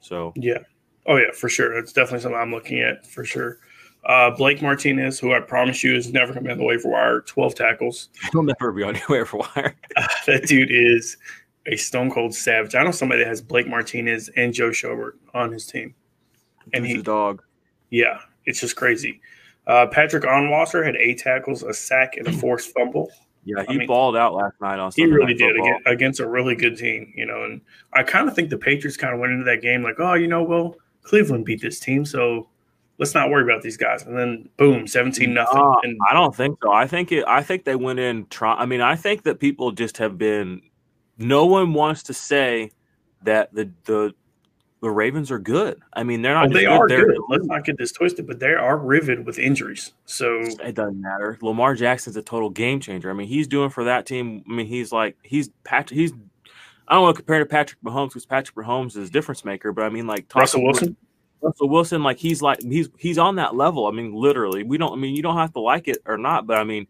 [0.01, 0.59] So, yeah.
[1.07, 1.77] Oh, yeah, for sure.
[1.79, 3.59] It's definitely something I'm looking at for sure.
[4.07, 6.91] Uh, Blake Martinez, who I promise you is never going to be on the waiver
[6.91, 8.11] wire, 12 tackles.
[8.33, 9.75] He'll never be on your waiver wire.
[9.97, 11.17] uh, that dude is
[11.67, 12.75] a stone cold savage.
[12.75, 15.95] I know somebody that has Blake Martinez and Joe Schobert on his team.
[16.73, 17.43] And he's a dog.
[17.91, 19.21] Yeah, it's just crazy.
[19.67, 23.11] Uh, Patrick Onwuasor had eight tackles, a sack, and a forced fumble.
[23.47, 24.91] Yeah, he I mean, balled out last night on.
[24.91, 27.45] Sunday he really did against, against a really good team, you know.
[27.45, 27.61] And
[27.93, 30.27] I kind of think the Patriots kind of went into that game like, oh, you
[30.27, 32.49] know, well, Cleveland beat this team, so
[32.99, 34.03] let's not worry about these guys.
[34.03, 35.61] And then boom, seventeen nothing.
[35.61, 36.73] Uh, I don't think so.
[36.73, 37.25] I think it.
[37.27, 38.27] I think they went in.
[38.27, 38.55] Try.
[38.55, 40.63] I mean, I think that people just have been.
[41.19, 42.71] No one wants to say
[43.23, 44.15] that the the
[44.81, 45.81] the Ravens are good.
[45.95, 46.51] I mean, they're not.
[46.51, 46.69] Well, they good.
[46.69, 47.21] are they're good.
[47.29, 49.93] Let's not get this twisted, but they are riveted with injuries.
[50.05, 51.39] So it doesn't matter.
[51.41, 53.11] Lamar Jackson's a total game changer.
[53.11, 54.45] I mean, he's doing for that team.
[54.49, 55.99] I mean, he's like he's Patrick.
[55.99, 56.13] He's
[56.87, 59.73] I don't want to compare to Patrick Mahomes because Patrick Mahomes is a difference maker.
[59.73, 60.97] But I mean, like Russell Wilson.
[61.45, 63.87] Russell Wilson, like he's like he's he's on that level.
[63.87, 64.93] I mean, literally, we don't.
[64.93, 66.87] I mean, you don't have to like it or not, but I mean,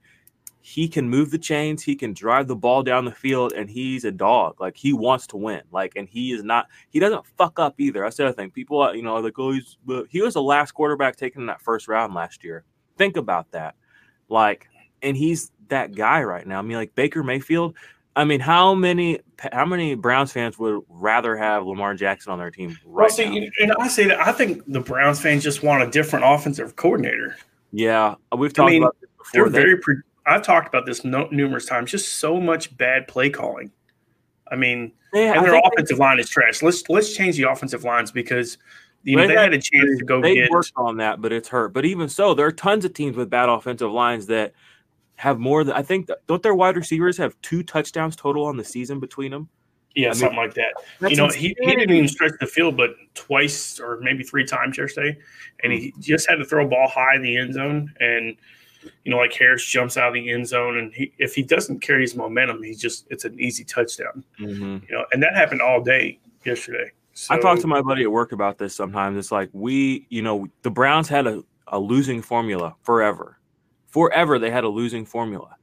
[0.61, 4.05] he can move the chains, he can drive the ball down the field, and he's
[4.05, 4.59] a dog.
[4.61, 5.61] Like he wants to win.
[5.73, 6.69] Like, and he is not.
[6.89, 8.01] He doesn't fuck up either.
[8.01, 8.51] That's the other thing.
[8.51, 9.77] People, uh, you know, like, oh, he's.
[10.09, 12.65] He was the last quarterback taken in that first round last year.
[12.97, 13.75] Think about that.
[14.29, 14.69] Like,
[15.03, 16.61] and he's that guy right now.
[16.61, 17.75] I mean, like Baker Mayfield.
[18.17, 19.21] I mean, how many
[19.53, 23.41] how many Browns fans would rather have Lamar Jackson on their team right well, see,
[23.41, 23.47] now?
[23.61, 27.37] And I say that I think the Browns fans just want a different offensive coordinator.
[27.73, 29.51] Yeah, we've talked I mean, about this before.
[29.51, 29.79] They're very.
[29.79, 29.97] Pre-
[30.27, 31.91] I've talked about this no, numerous times.
[31.91, 33.73] Just so much bad play calling.
[34.51, 36.63] I mean, yeah, and their offensive they, line is trash.
[36.63, 38.59] Let's let's change the offensive lines because
[39.03, 40.23] you know they, had a chance to go.
[40.23, 41.73] They get, worked on that, but it's hurt.
[41.73, 44.53] But even so, there are tons of teams with bad offensive lines that
[45.17, 46.09] have more than I think.
[46.27, 49.49] Don't their wide receivers have two touchdowns total on the season between them?
[49.95, 50.75] Yeah, I mean, something like that.
[51.09, 54.77] You know, he, he didn't even stretch the field, but twice or maybe three times
[54.77, 55.17] yesterday,
[55.63, 58.37] and he just had to throw a ball high in the end zone and
[59.05, 61.81] you know, like Harris jumps out of the end zone, and he, if he doesn't
[61.81, 64.25] carry his momentum, he just it's an easy touchdown.
[64.41, 64.87] Mm-hmm.
[64.89, 66.91] You know, and that happened all day yesterday.
[67.15, 69.17] So, I talked to my buddy at work about this sometimes.
[69.19, 73.39] It's like we, you know, the Browns had a, a losing formula forever.
[73.95, 75.55] Forever they had a losing formula.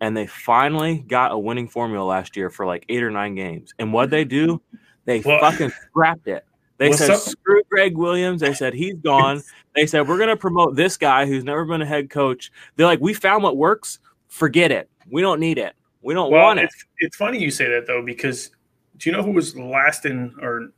[0.00, 3.74] And they finally got a winning formula last year for like eight or nine games.
[3.78, 4.60] And what they do,
[5.04, 6.44] they well, fucking scrapped it.
[6.78, 7.20] They said, up?
[7.20, 8.40] screw Gregg Williams.
[8.40, 9.40] They said, he's gone.
[9.76, 12.50] they said, we're going to promote this guy who's never been a head coach.
[12.74, 14.00] They're like, we found what works.
[14.26, 14.90] Forget it.
[15.08, 15.76] We don't need it.
[16.02, 16.64] We don't well, want it.
[16.64, 18.50] It's, it's funny you say that, though, because
[18.96, 20.70] do you know who was last in, or,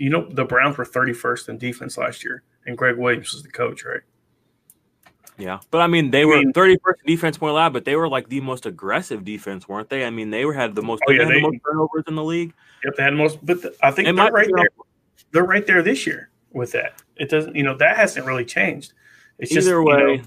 [0.00, 3.48] you know, the Browns were 31st in defense last year, and Gregg Williams was the
[3.48, 4.00] coach, right?
[5.38, 8.08] Yeah, but I mean, they I were mean, 31st defense point allowed, but they were
[8.08, 10.04] like the most aggressive defense, weren't they?
[10.04, 12.14] I mean, they were had the oh, most, oh, yeah, they, the most turnovers in
[12.14, 12.54] the league.
[12.84, 13.44] Yep, they had the most.
[13.44, 14.68] But the, I think they they're right there
[15.32, 17.02] they're right there this year with that.
[17.16, 18.92] It doesn't, you know, that hasn't really changed.
[19.38, 20.22] It's Either just, way, you know,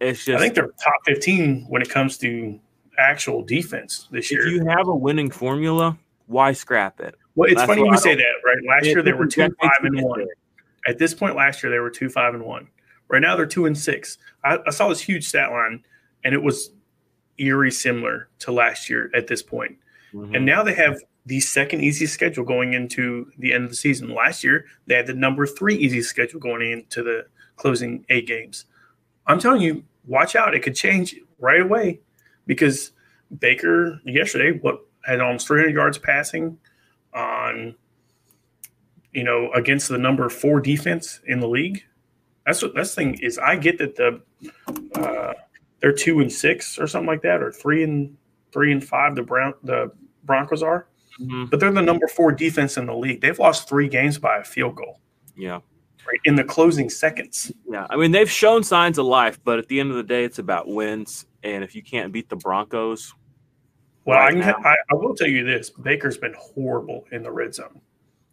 [0.00, 0.36] it's just.
[0.36, 2.58] I think they're top fifteen when it comes to
[2.98, 4.46] actual defense this year.
[4.46, 7.16] If you have a winning formula, why scrap it?
[7.36, 8.58] Well, it's That's funny you say that, right?
[8.68, 10.26] Last year they were two five and one.
[10.86, 12.68] At this point last year they were two five and one.
[13.14, 14.18] Right now they're two and six.
[14.42, 15.84] I, I saw this huge stat line,
[16.24, 16.70] and it was
[17.38, 19.76] eerie similar to last year at this point.
[20.12, 20.34] Mm-hmm.
[20.34, 24.12] And now they have the second easiest schedule going into the end of the season.
[24.12, 28.64] Last year, they had the number three easiest schedule going into the closing eight games.
[29.28, 30.56] I'm telling you, watch out.
[30.56, 32.00] It could change right away
[32.48, 32.90] because
[33.38, 36.58] Baker yesterday what had almost 300 yards passing
[37.14, 37.76] on
[39.12, 41.84] you know against the number four defense in the league.
[42.46, 43.38] That's what that's the thing is.
[43.38, 44.20] I get that the
[45.00, 45.32] uh,
[45.80, 48.16] they're two and six or something like that, or three and
[48.52, 49.14] three and five.
[49.14, 49.90] The Brown the
[50.24, 50.86] Broncos are,
[51.20, 51.46] mm-hmm.
[51.46, 53.20] but they're the number four defense in the league.
[53.20, 55.00] They've lost three games by a field goal.
[55.36, 55.60] Yeah,
[56.06, 57.50] right in the closing seconds.
[57.68, 60.24] Yeah, I mean they've shown signs of life, but at the end of the day,
[60.24, 61.26] it's about wins.
[61.42, 63.14] And if you can't beat the Broncos,
[64.04, 67.30] well, right I, can, I, I will tell you this: Baker's been horrible in the
[67.30, 67.80] red zone.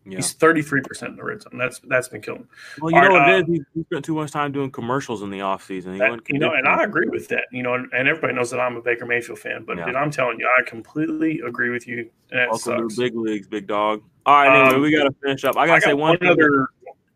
[0.05, 0.15] Yeah.
[0.17, 1.57] He's thirty three percent in the red zone.
[1.59, 2.41] That's that's been killing.
[2.41, 2.49] Him.
[2.81, 5.21] Well, you All know right, what uh, He, he, spent too much time doing commercials
[5.21, 5.99] in the offseason.
[5.99, 7.45] That, you know, and I agree with that.
[7.51, 9.63] You know, and, and, everybody knows that I'm a Baker Mayfield fan.
[9.63, 9.85] But yeah.
[9.85, 12.09] dude, I'm telling you, I completely agree with you.
[12.31, 12.95] Welcome sucks.
[12.95, 14.01] to the big leagues, big dog.
[14.25, 15.55] All right, anyway, um, we got to finish up.
[15.55, 16.67] I got to say one, one other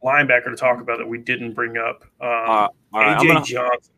[0.04, 2.04] linebacker to talk about that we didn't bring up.
[2.21, 3.93] Um, uh, AJ gonna, Johnson.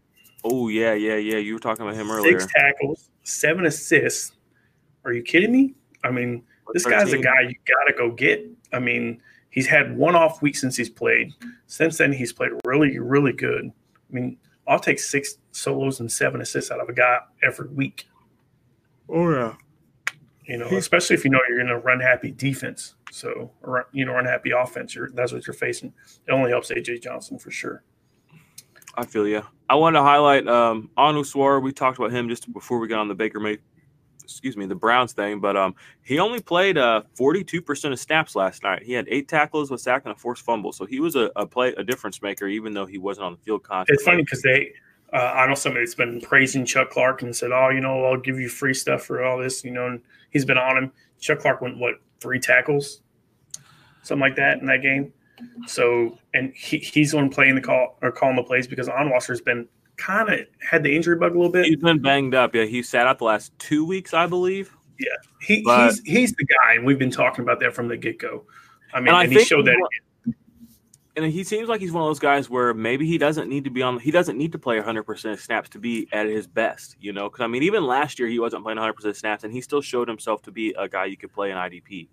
[0.46, 1.38] Oh yeah, yeah, yeah.
[1.38, 2.40] You were talking about him earlier.
[2.40, 4.32] Six tackles, seven assists.
[5.04, 5.74] Are you kidding me?
[6.04, 7.00] I mean, this 13.
[7.00, 8.46] guy's a guy you got to go get.
[8.74, 11.34] I mean, he's had one off week since he's played.
[11.68, 13.66] Since then, he's played really, really good.
[13.66, 18.08] I mean, I'll take six solos and seven assists out of a guy every week.
[19.10, 19.56] Oh yeah,
[20.46, 22.96] you know, especially if you know you're going to run happy defense.
[23.12, 23.52] So,
[23.94, 24.96] you know, run happy offense.
[24.96, 25.94] You're, that's what you're facing.
[26.28, 27.84] It only helps AJ Johnson for sure.
[28.96, 29.44] I feel you.
[29.70, 31.62] I want to highlight um, Onwuasor.
[31.62, 33.60] We talked about him just before we got on the Baker May
[34.32, 38.64] excuse me, the Browns thing, but um, he only played uh 42% of snaps last
[38.64, 38.84] night.
[38.84, 40.72] He had eight tackles, a sack, and a forced fumble.
[40.72, 43.40] So he was a, a play a difference maker, even though he wasn't on the
[43.40, 43.94] field constantly.
[43.96, 44.74] It's funny because they,
[45.14, 48.40] uh, I know somebody's been praising Chuck Clark and said, "Oh, you know, I'll give
[48.40, 50.92] you free stuff for all this," you know, and he's been on him.
[51.20, 53.02] Chuck Clark went what three tackles,
[54.04, 55.14] something like that in that game.
[55.68, 59.42] So, and he, he's the one playing the call or calling the plays because Onwuasor's
[59.42, 61.66] been kind of had the injury bug a little bit.
[61.66, 62.56] He's been banged up.
[62.56, 64.76] Yeah, he sat out the last two weeks, I believe.
[65.00, 65.10] Yeah,
[65.42, 68.20] he, but, he's he's the guy, and we've been talking about that from the get
[68.20, 68.46] go.
[68.94, 69.90] I mean, and, I and he showed that.
[71.16, 73.70] and he seems like he's one of those guys where maybe he doesn't need to
[73.70, 74.00] be on.
[74.00, 76.96] He doesn't need to play 100 percent snaps to be at his best.
[77.00, 79.54] You know, because I mean, even last year he wasn't playing 100 percent snaps, and
[79.54, 82.08] he still showed himself to be a guy you could play in IDP.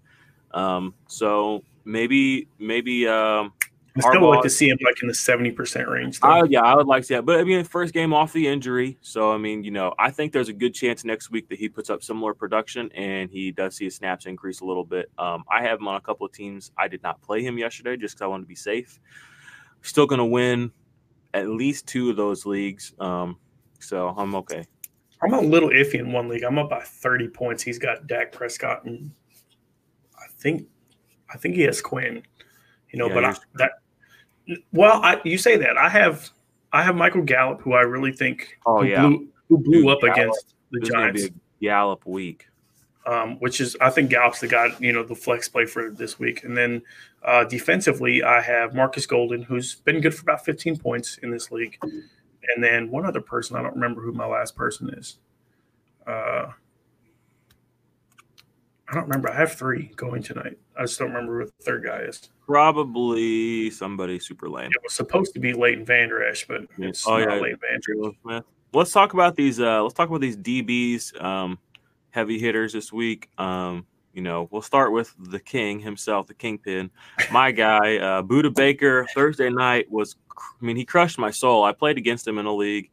[0.53, 3.53] Um, so maybe maybe um,
[3.96, 6.18] I still Harbaugh, like to see him like in the seventy percent range.
[6.20, 7.24] I, yeah, I would like to see that.
[7.24, 10.33] But I mean, first game off the injury, so I mean, you know, I think
[10.33, 13.76] there's a good chance next week that he puts up similar production and he does
[13.76, 15.11] see his snaps increase a little bit.
[15.16, 16.72] Um, I have him on a couple of teams.
[16.76, 18.98] I did not play him yesterday just because I wanted to be safe.
[19.83, 20.72] Still going to win
[21.33, 23.38] at least two of those leagues, um,
[23.78, 24.64] so I'm okay.
[25.22, 26.42] I'm a little iffy in one league.
[26.42, 27.62] I'm up by 30 points.
[27.62, 29.12] He's got Dak Prescott, and
[30.16, 30.66] I think
[31.33, 32.24] I think he has Quinn.
[32.90, 33.72] You know, yeah, but I, that
[34.72, 35.76] well, I, you say that.
[35.76, 36.30] I have
[36.72, 39.90] I have Michael Gallup, who I really think oh who yeah blew, who blew Dude,
[39.90, 40.16] up Gallup.
[40.16, 41.28] against the this Giants.
[41.61, 42.46] Gallup week.
[43.07, 46.18] Um, which is I think Gallup's the guy, you know, the flex play for this
[46.18, 46.44] week.
[46.44, 46.83] And then
[47.22, 51.50] uh, defensively, I have Markus Golden, who's been good for about 15 points in this
[51.50, 51.78] league.
[51.83, 55.18] And then one other person, I don't remember who my last person is.
[56.07, 56.52] Uh,
[58.94, 59.28] I don't remember.
[59.28, 60.57] I have three going tonight.
[60.78, 62.30] I just don't remember who the third guy is.
[62.46, 64.70] Probably somebody super lame.
[64.70, 67.40] It was supposed to be Leighton Vander Esch, but it's oh, not yeah.
[67.40, 68.44] Leighton Vander Smith.
[68.72, 69.59] Let's talk about these.
[69.59, 71.59] Uh, let's talk about these DBs, um,
[72.11, 73.30] heavy hitters this week.
[73.37, 76.88] Um, you know, we'll start with the king himself, the kingpin,
[77.33, 79.09] my guy, uh, Baker.
[79.12, 81.64] Thursday night was, I mean, he crushed my soul.
[81.64, 82.92] I played against him in a league.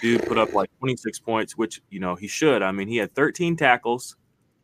[0.00, 2.62] Dude put up like 26 points, which you know he should.
[2.62, 4.14] I mean, he had 13 tackles,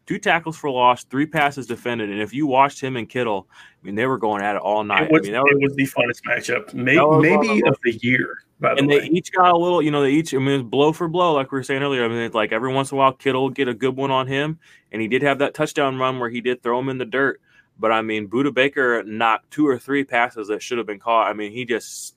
[0.07, 2.11] two tackles for loss, three passes defended.
[2.11, 4.85] And if you watched him and Kittle, I mean, they were going at it all
[4.85, 5.05] night.
[5.05, 7.01] It was, I mean, that was, it was the funnest matchup, maybe,
[7.37, 8.39] maybe of the year.
[8.59, 10.93] By the and they each got a little, you know, they each, I mean, blow
[10.93, 12.05] for blow, like we were saying earlier.
[12.05, 14.27] I mean, like every once in a while, Kittle would get a good one on
[14.27, 14.59] him.
[14.93, 17.41] And he did have that touchdown run where he did throw him in the dirt.
[17.79, 21.29] But I mean, Budda Baker knocked two or three passes that should have been caught.
[21.29, 22.15] I mean, he just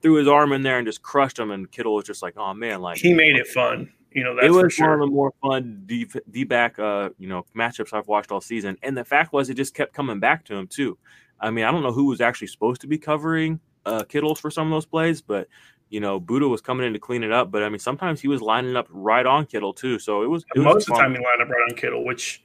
[0.00, 1.50] threw his arm in there and just crushed him.
[1.50, 3.92] And Kittle was just like, oh man, like he made it fun.
[4.12, 4.88] You know, it was sure.
[4.88, 8.76] one of the more fun D back, uh, you know, matchups I've watched all season.
[8.82, 10.98] And the fact was, it just kept coming back to him too.
[11.38, 14.50] I mean, I don't know who was actually supposed to be covering uh, Kittles for
[14.50, 15.48] some of those plays, but
[15.90, 17.50] you know, Budda was coming in to clean it up.
[17.50, 19.98] But I mean, sometimes he was lining up right on Kittle too.
[19.98, 22.04] So it was it most was of the time he lined up right on Kittle,
[22.04, 22.42] which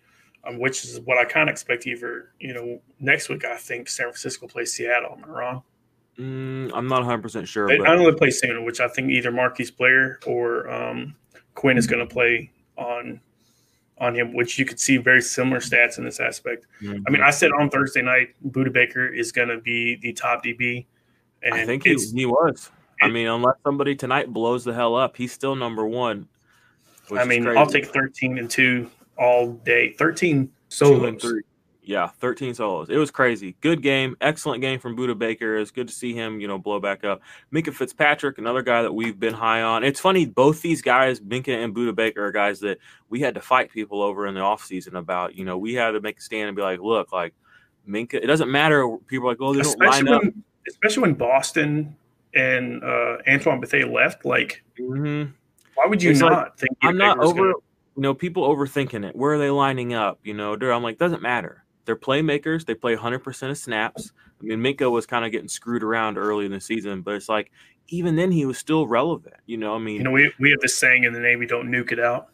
[0.48, 1.88] um, which is what I kind of expect.
[1.88, 5.18] Either you know, next week I think San Francisco plays Seattle.
[5.18, 5.64] Am I wrong?
[6.20, 7.68] Mm, I'm not 100 percent sure.
[7.68, 7.90] They, but...
[7.90, 11.16] I know they play soon, which I think either Marquise Blair or um,
[11.56, 13.20] Quinn is going to play on
[13.98, 16.66] on him, which you could see very similar stats in this aspect.
[16.82, 17.04] Mm-hmm.
[17.08, 20.44] I mean, I said on Thursday night, Budda Baker is going to be the top
[20.44, 20.86] DB.
[21.42, 22.70] And I think he, he was.
[23.02, 26.28] I mean, unless somebody tonight blows the hell up, he's still number one.
[27.16, 29.94] I mean, I'll take 13 and 2 all day.
[29.94, 31.24] 13 solos.
[31.88, 32.90] Yeah, 13 solos.
[32.90, 33.56] It was crazy.
[33.62, 34.18] Good game.
[34.20, 35.58] Excellent game from Budda Baker.
[35.58, 37.22] It's good to see him, you know, blow back up.
[37.54, 39.84] Minkah Fitzpatrick, another guy that we've been high on.
[39.84, 43.42] It's funny, both these guys, Minkah and Budda Baker, are guys that we had to
[43.42, 45.36] fight people over in the offseason about.
[45.36, 47.36] You know, we had to make a stand and be like, look, like,
[47.88, 48.98] Minkah, it doesn't matter.
[49.06, 50.34] People are like, oh, they don't especially line when, up.
[50.68, 51.96] Especially when Boston
[52.34, 54.26] and uh, Antoine Bethea left.
[54.26, 55.32] Like, mm-hmm.
[55.76, 57.50] why would you it's not like, think I'm not over, gonna...
[57.96, 59.16] you know, people overthinking it.
[59.16, 60.20] Where are they lining up?
[60.24, 61.64] You know, I'm like, doesn't matter.
[61.86, 62.66] They're playmakers.
[62.66, 64.12] They play 100% of snaps.
[64.42, 67.30] I mean, Minkah was kind of getting screwed around early in the season, but it's
[67.30, 67.52] like
[67.88, 69.36] even then he was still relevant.
[69.46, 71.70] You know, I mean, you know, we, we have this saying in the Navy, don't
[71.70, 72.30] nuke it out.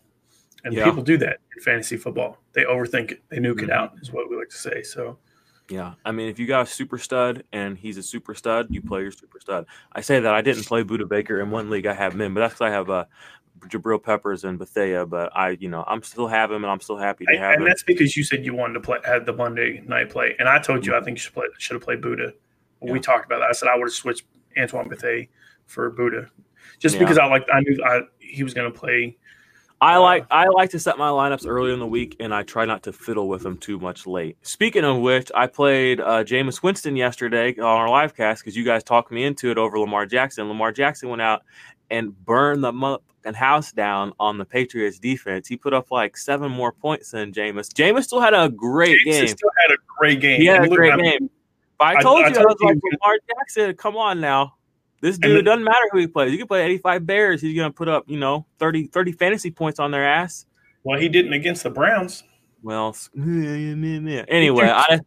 [0.64, 0.86] And yeah.
[0.86, 2.38] people do that in fantasy football.
[2.54, 3.24] They overthink it.
[3.30, 3.66] They nuke mm-hmm.
[3.66, 4.84] it out is what we like to say.
[4.84, 5.18] So,
[5.70, 8.82] yeah, I mean, if you got a super stud and he's a super stud, you
[8.82, 9.66] play your super stud.
[9.94, 11.86] I say that I didn't play Budda Baker in one league.
[11.86, 13.08] I have him but that's because I have a
[13.67, 16.97] Jabril Peppers and Bethea, but I, you know, I'm still have him, and I'm still
[16.97, 17.62] happy to have and him.
[17.62, 20.47] And that's because you said you wanted to play had the Monday night play, and
[20.50, 22.34] I told you I think you should play should have played Budda.
[22.82, 22.91] Yeah.
[22.91, 23.50] We talked about that.
[23.50, 24.24] I said I would have switched
[24.58, 25.28] Antoine Bethea
[25.65, 26.30] for Budda,
[26.80, 27.00] just yeah.
[27.00, 29.17] because I like I knew I, he was going to play.
[29.82, 32.43] I uh, like I like to set my lineups early in the week, and I
[32.43, 34.38] try not to fiddle with them too much late.
[34.43, 38.63] Speaking of which, I played uh, Jameis Winston yesterday on our live cast because you
[38.63, 40.47] guys talked me into it over Lamar Jackson.
[40.47, 41.41] Lamar Jackson went out
[41.91, 45.47] and burn the fucking house down on the Patriots defense.
[45.47, 47.67] He put up like seven more points than Jameis.
[47.67, 49.27] Jameis still had a great Jameis game.
[49.27, 50.41] Still had a great game.
[50.41, 51.30] He had a great game.
[51.77, 54.56] But I told I, you, I, I was like, Lamar Jackson, come on now.
[55.01, 56.32] This dude it doesn't matter who he plays.
[56.32, 57.41] You can play 85 Bears.
[57.41, 60.45] He's going to put up, you know, 30, 30 fantasy points on their ass.
[60.84, 62.23] Well, he didn't against the Browns.
[62.62, 64.99] Well, anyway, I,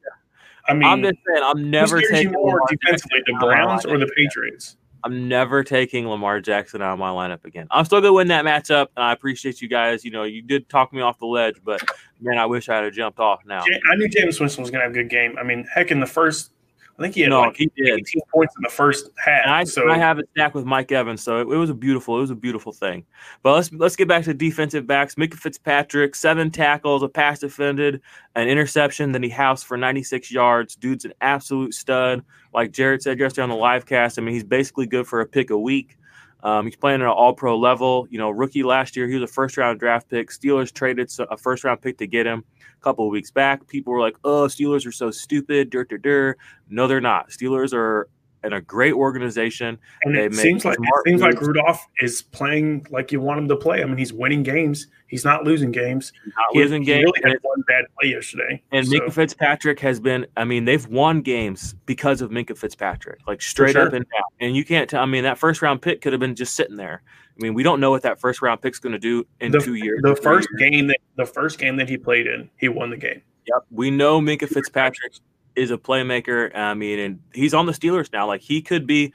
[0.66, 4.76] I mean, I'm just saying, I'm never taking more defensively, the Browns or the Patriots.
[5.04, 7.66] I'm never taking Lamar Jackson out of my lineup again.
[7.70, 10.02] I'm still gonna win that matchup, and I appreciate you guys.
[10.02, 11.82] You know, you did talk me off the ledge, but
[12.22, 13.60] man, I wish I had jumped off now.
[13.60, 15.36] I knew Jameis Winston was gonna have a good game.
[15.38, 16.52] I mean, heck, in the first
[16.96, 17.88] I think he had no, like he did.
[17.88, 19.46] 18 points in the first half.
[19.46, 22.16] I, so I have a stack with Mike Evans, so it, it, was a beautiful,
[22.18, 23.04] it was a beautiful thing.
[23.42, 25.16] But let's let's get back to defensive backs.
[25.16, 28.00] Minkah Fitzpatrick, seven tackles, a pass defended,
[28.36, 30.76] an interception that he housed for 96 yards.
[30.76, 32.24] Dude's an absolute stud.
[32.52, 35.26] Like Jarod said yesterday on the live cast, I mean, he's basically good for a
[35.26, 35.98] pick a week.
[36.44, 38.06] Um, he's playing at an all pro level.
[38.10, 40.30] You know, rookie last year, he was a first round draft pick.
[40.30, 43.66] Steelers traded a first round pick to get him a couple of weeks back.
[43.66, 45.70] People were like, oh, Steelers are so stupid.
[45.70, 46.36] Dur, dur, dur.
[46.68, 47.30] No, they're not.
[47.30, 48.08] Steelers are
[48.44, 49.78] in a great organization.
[50.02, 51.34] And it seems like it seems moves.
[51.34, 53.82] like Rudolph is playing like you want him to play.
[53.82, 54.86] I mean, he's winning games.
[55.06, 56.12] He's not losing games.
[56.24, 57.10] He's not he losing games.
[57.14, 58.62] He really had one bad play yesterday.
[58.72, 58.94] And so.
[58.94, 60.26] Minkah Fitzpatrick has been.
[60.36, 63.86] I mean, they've won games because of Minkah Fitzpatrick, like straight sure.
[63.86, 64.22] up and down.
[64.40, 65.02] And you can't tell.
[65.02, 67.02] I mean, that first round pick could have been just sitting there.
[67.36, 69.58] I mean, we don't know what that first round pick's going to do in the,
[69.58, 70.00] two years.
[70.02, 70.70] The first years.
[70.70, 73.22] game that the first game that he played in, he won the game.
[73.46, 75.14] Yep, we know Minkah Fitzpatrick
[75.56, 76.54] is a playmaker.
[76.56, 78.26] I mean, and he's on the Steelers now.
[78.26, 79.12] Like he could be.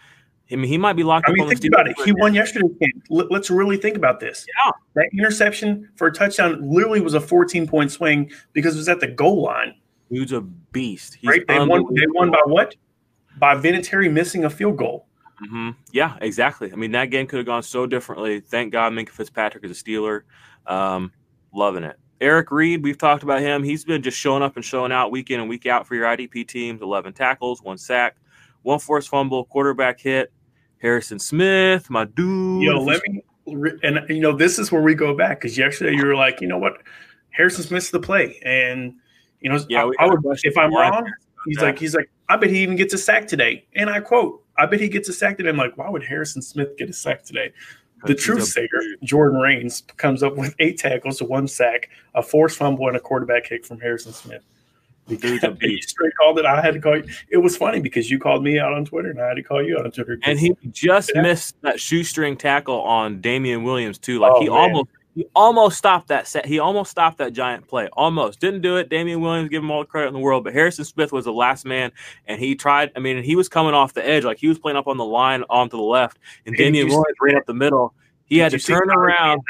[0.51, 1.49] I mean, he might be locked I mean, up.
[1.49, 1.95] think about it.
[2.03, 3.03] He won yesterday's game.
[3.09, 4.47] Let's really think about this.
[4.47, 8.89] Yeah, that interception for a touchdown literally was a 14 point swing because it was
[8.89, 9.75] at the goal line.
[10.09, 11.13] He's a beast.
[11.13, 11.47] He's right?
[11.47, 11.93] They won.
[11.93, 12.75] They won by what?
[13.37, 15.05] By Vinatieri missing a field goal.
[15.43, 15.69] Mm-hmm.
[15.91, 16.71] Yeah, exactly.
[16.71, 18.39] I mean, that game could have gone so differently.
[18.39, 20.23] Thank God Minkah Fitzpatrick is a Steeler.
[20.65, 21.11] Um,
[21.53, 21.97] loving it.
[22.21, 23.63] Eric Reid, we've talked about him.
[23.63, 26.05] He's been just showing up and showing out week in and week out for your
[26.05, 28.17] IDP teams 11 tackles, one sack,
[28.63, 30.31] one forced fumble, quarterback hit.
[30.81, 32.63] Harrison Smith, my dude.
[32.63, 33.21] Yo, let me,
[33.83, 36.47] and you know, this is where we go back because yesterday you were like, you
[36.47, 36.81] know what?
[37.31, 38.39] Harrison Smith's the play.
[38.43, 38.95] And,
[39.41, 41.09] you know, yeah, I, I would, if I'm wrong,
[41.45, 41.63] he's that.
[41.63, 43.65] like, he's like, I bet he even gets a sack today.
[43.75, 45.49] And I quote, I bet he gets a sack today.
[45.49, 47.51] I'm like, why would Harrison Smith get a sack today?
[48.05, 48.67] The truth sayer,
[49.03, 52.99] Jordan Rains, comes up with eight tackles, to one sack, a forced fumble, and a
[52.99, 54.43] quarterback kick from Harrison Smith.
[55.11, 55.89] A beast.
[55.89, 56.45] straight called it.
[56.45, 57.03] I had to call you.
[57.29, 59.63] It was funny because you called me out on Twitter, and I had to call
[59.63, 60.19] you out on Twitter.
[60.23, 61.21] And he just yeah.
[61.21, 64.19] missed that shoestring tackle on Damien Williams too.
[64.19, 64.57] Like oh, he man.
[64.57, 64.89] almost
[65.19, 66.45] he almost stopped that set.
[66.45, 67.89] He almost stopped that giant play.
[67.91, 68.87] Almost didn't do it.
[68.87, 71.33] Damien Williams give him all the credit in the world, but Harrison Smith was the
[71.33, 71.91] last man,
[72.25, 72.93] and he tried.
[72.95, 75.03] I mean, he was coming off the edge, like he was playing up on the
[75.03, 77.93] line onto the left, and hey, Damien Williams ran up the middle.
[78.23, 79.41] He had to turn around.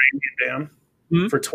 [0.44, 0.70] Down
[1.08, 1.28] hmm?
[1.28, 1.54] for tw-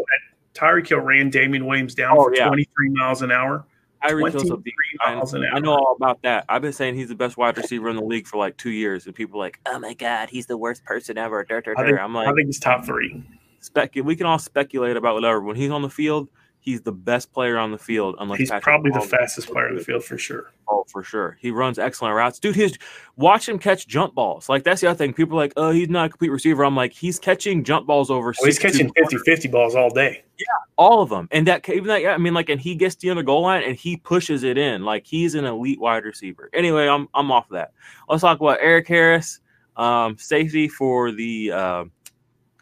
[0.54, 2.48] Tyreek Hill ran Damien Williams down oh, for yeah.
[2.48, 3.66] 23 miles an hour.
[4.02, 4.74] Tyreek Hill's a big
[5.06, 5.56] miles an hour.
[5.56, 6.46] I know all about that.
[6.48, 9.08] I've been saying he's the best wide receiver in the league for like two years,
[9.08, 11.84] and people are like, "Oh my god, he's the worst person ever." Dur, dur, dur.
[11.84, 13.22] I think, I'm like, I think he's top three.
[13.66, 15.42] Spec we can all speculate about whatever.
[15.42, 16.30] When he's on the field,
[16.66, 18.16] he's the best player on the field.
[18.20, 20.52] Unless he's Patrick probably the fastest player on the field for sure.
[20.68, 21.38] Oh, for sure.
[21.40, 22.40] He runs excellent routes.
[22.40, 22.78] Dude, his
[23.16, 24.50] watch him catch jump balls.
[24.50, 25.14] Like that's the other thing.
[25.14, 26.66] People are like, oh, he's not a complete receiver.
[26.66, 30.24] I'm like, he's catching jump balls over Well, he's catching 50 50 balls all day.
[30.38, 30.46] Yeah,
[30.76, 31.30] all of them.
[31.32, 33.44] And that even that Yeah, I mean, like, and he gets to the other goal
[33.44, 34.84] line and he pushes it in.
[34.84, 36.50] Like he's an elite wide receiver.
[36.54, 37.72] Anyway, I'm I'm off that.
[38.10, 39.40] Let's talk about Eric Harris,
[39.78, 41.86] um, safety for the uh,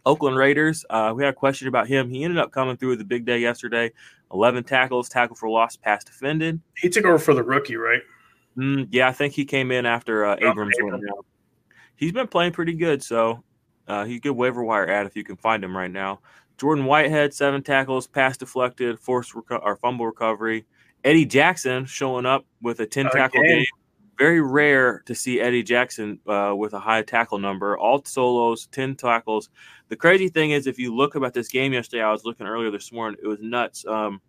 [0.06, 0.86] Oakland Raiders.
[0.90, 2.10] Uh, we had a question about him.
[2.10, 3.92] He ended up coming through with a big day yesterday.
[4.34, 6.60] 11 tackles, tackle for loss, pass defended.
[6.78, 8.02] He took over for the rookie, right?
[8.58, 11.06] Mm, yeah, I think he came in after uh, Abrams went Abrams.
[11.06, 11.22] down.
[11.96, 13.44] He's been playing pretty good, so
[13.88, 16.20] uh, he's a good waiver wire ad if you can find him right now.
[16.58, 20.66] Jordan Whitehead, seven tackles, pass deflected, forced reco- or fumble recovery.
[21.04, 23.66] Eddie Jackson showing up with a 10 tackle game.
[24.18, 27.78] Very rare to see Eddie Jackson uh, with a high tackle number.
[27.78, 29.50] All solos, 10 tackles.
[29.90, 32.72] The crazy thing is, if you look about this game yesterday, I was looking earlier
[32.72, 33.86] this morning, it was nuts.
[33.86, 34.22] Um,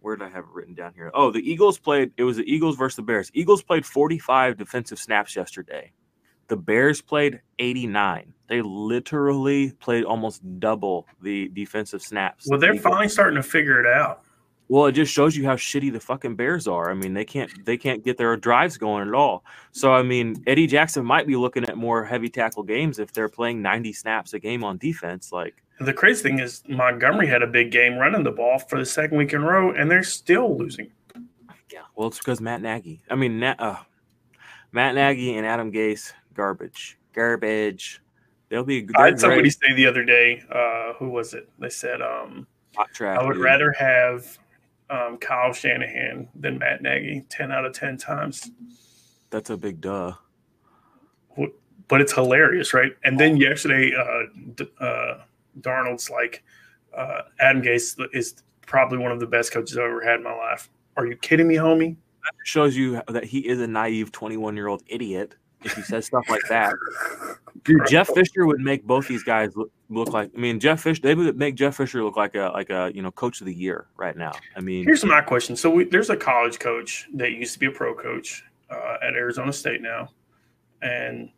[0.00, 1.10] where did I have it written down here?
[1.14, 2.12] Oh, the Eagles played.
[2.16, 3.30] It was the Eagles versus the Bears.
[3.34, 5.90] Eagles played 45 defensive snaps yesterday.
[6.48, 8.32] The Bears played 89.
[8.46, 12.46] They literally played almost double the defensive snaps.
[12.48, 14.22] Well, they're The finally starting to figure it out.
[14.68, 16.90] Well, it just shows you how shitty the fucking Bears are.
[16.90, 19.44] I mean, they can't they can't get their drives going at all.
[19.72, 23.28] So I mean, Eddie Jackson might be looking at more heavy tackle games if they're
[23.28, 25.30] playing 90 snaps a game on defense.
[25.30, 28.84] Like, The crazy thing is, Montgomery had a big game running the ball for the
[28.86, 30.90] second week in a row, and they're still losing.
[31.72, 33.02] yeah, well, it's because Matt Nagy.
[33.08, 33.76] I mean, Na- uh,
[34.72, 38.00] Matt Nagy and Adam Gase, garbage, garbage.
[38.48, 38.88] They'll be.
[38.96, 39.52] I had somebody great.
[39.60, 41.48] say the other day, uh, who was it?
[41.60, 42.46] They said, um,
[42.76, 43.42] Hot trash, I would dude.
[43.44, 44.38] rather have
[44.90, 48.50] um, Kyle Shanahan than Matt Nagy 10 out of 10 times.
[49.30, 50.12] That's a big duh.
[51.88, 52.96] But it's hilarious, right?
[53.04, 54.22] And then yesterday, uh,
[54.56, 55.18] D- uh,
[55.60, 56.42] Darnold's like,
[56.96, 60.34] uh, Adam Gase is probably one of the best coaches I've ever had in my
[60.34, 60.68] life.
[60.96, 61.96] Are you kidding me, homie?
[62.44, 66.24] shows you that he is a naive 21 year old idiot if he says stuff
[66.28, 66.74] like that.
[67.64, 70.30] Dude, Jeff Fisher would make both these guys look, look like.
[70.36, 71.00] I mean, Jeff Fisher.
[71.00, 73.54] They would make Jeff Fisher look like a like a you know coach of the
[73.54, 74.32] year right now.
[74.56, 75.56] I mean, Here's my question.
[75.56, 79.14] So we, there's a college coach that used to be a pro coach uh, at
[79.14, 80.10] Arizona State now,
[80.82, 81.30] and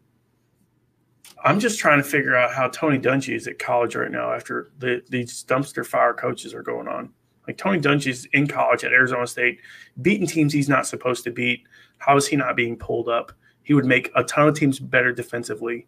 [1.44, 4.70] I'm just trying to figure out how Tony Dungy is at college right now after
[4.78, 7.10] the, these dumpster fire coaches are going on.
[7.46, 9.60] Like Tony Dungy's in college at Arizona State,
[10.02, 11.64] beating teams he's not supposed to beat.
[11.98, 13.32] How is he not being pulled up?
[13.62, 15.86] He would make a ton of teams better defensively,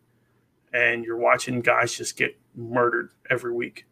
[0.73, 3.87] and you're watching guys just get murdered every week.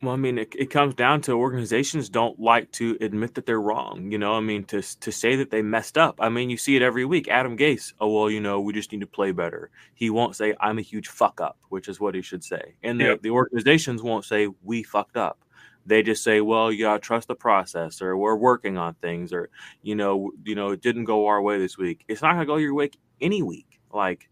[0.00, 3.60] well, I mean, it, it comes down to organizations don't like to admit that they're
[3.60, 4.10] wrong.
[4.10, 6.16] You know, I mean, to to say that they messed up.
[6.20, 7.28] I mean, you see it every week.
[7.28, 7.92] Adam Gase.
[8.00, 9.70] Oh well, you know, we just need to play better.
[9.94, 12.74] He won't say I'm a huge fuck up, which is what he should say.
[12.82, 13.22] And the, Yep.
[13.22, 15.44] the organizations won't say we fucked up.
[15.84, 19.50] They just say, well, you gotta trust the process, or we're working on things, or
[19.82, 22.04] you know, you know, it didn't go our way this week.
[22.06, 22.90] It's not gonna go your way
[23.20, 23.80] any week.
[23.92, 24.29] Like,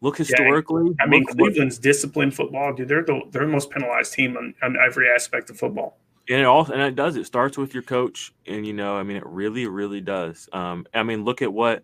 [0.00, 0.94] look historically.
[1.00, 2.88] I mean, look what- Cleveland's disciplined football, dude.
[2.88, 5.98] They're the they're the most penalized team on, on every aspect of football.
[6.28, 9.02] and it also and it does it starts with your coach and you know i
[9.02, 11.82] mean it really really does um i mean look at what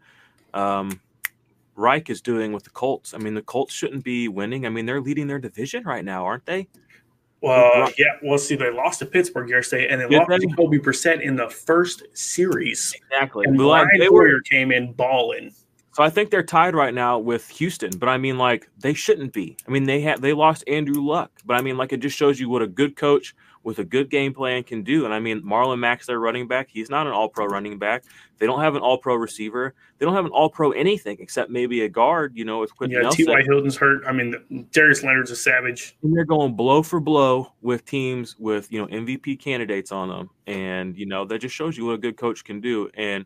[0.52, 1.00] um
[1.76, 4.84] reich is doing with the colts i mean the colts shouldn't be winning i mean
[4.84, 6.68] they're leading their division right now aren't they
[7.40, 8.16] Well, yeah.
[8.22, 10.38] Well, see, they lost to Pittsburgh yesterday, and they Did lost they?
[10.38, 12.94] to Kobe Brissett in the first series.
[12.96, 15.52] exactly And Brian they were- Hoyer came in balling.
[15.94, 19.32] So i think they're tied right now with houston but i mean like they shouldn't
[19.32, 22.16] be i mean they had they lost andrew luck but i mean like it just
[22.16, 23.34] shows you what a good coach
[23.64, 25.04] with a good game plan can do.
[25.04, 26.68] And I mean, Marlon Mack's their running back.
[26.70, 28.04] He's not an all pro running back.
[28.38, 29.74] They don't have an all pro receiver.
[29.98, 32.98] They don't have an all pro anything except maybe a guard, you know, with Quenton
[32.98, 33.26] Yeah, Nelson.
[33.26, 33.42] T.Y.
[33.42, 34.04] Hilton's hurt.
[34.06, 35.96] I mean, Darius Leonard's a savage.
[36.02, 40.30] And they're going blow for blow with teams with, you know, MVP candidates on them.
[40.46, 42.90] And, you know, that just shows you what a good coach can do.
[42.94, 43.24] And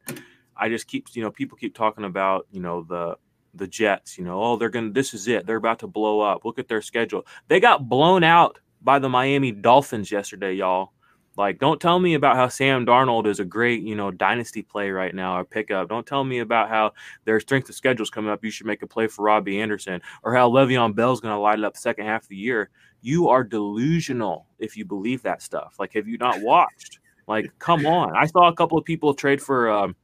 [0.58, 3.16] I just keep, you know, people keep talking about, you know, the,
[3.54, 5.46] the Jets, you know, oh, they're going to, this is it.
[5.46, 6.44] They're about to blow up.
[6.44, 7.26] Look at their schedule.
[7.48, 10.92] They got blown out by the Miami Dolphins yesterday, y'all.
[11.36, 14.90] Like, don't tell me about how Sam Darnold is a great, you know, dynasty play
[14.90, 15.88] right now or pickup.
[15.88, 16.92] Don't tell me about how
[17.24, 18.44] their strength of schedule's coming up.
[18.44, 21.60] You should make a play for Robbie Anderson or how Le'Veon Bell's going to light
[21.60, 22.70] it up second half of the year.
[23.02, 25.76] You are delusional if you believe that stuff.
[25.78, 26.98] Like, have you not watched?
[27.28, 28.16] Like, come on.
[28.16, 29.94] I saw a couple of people trade for um,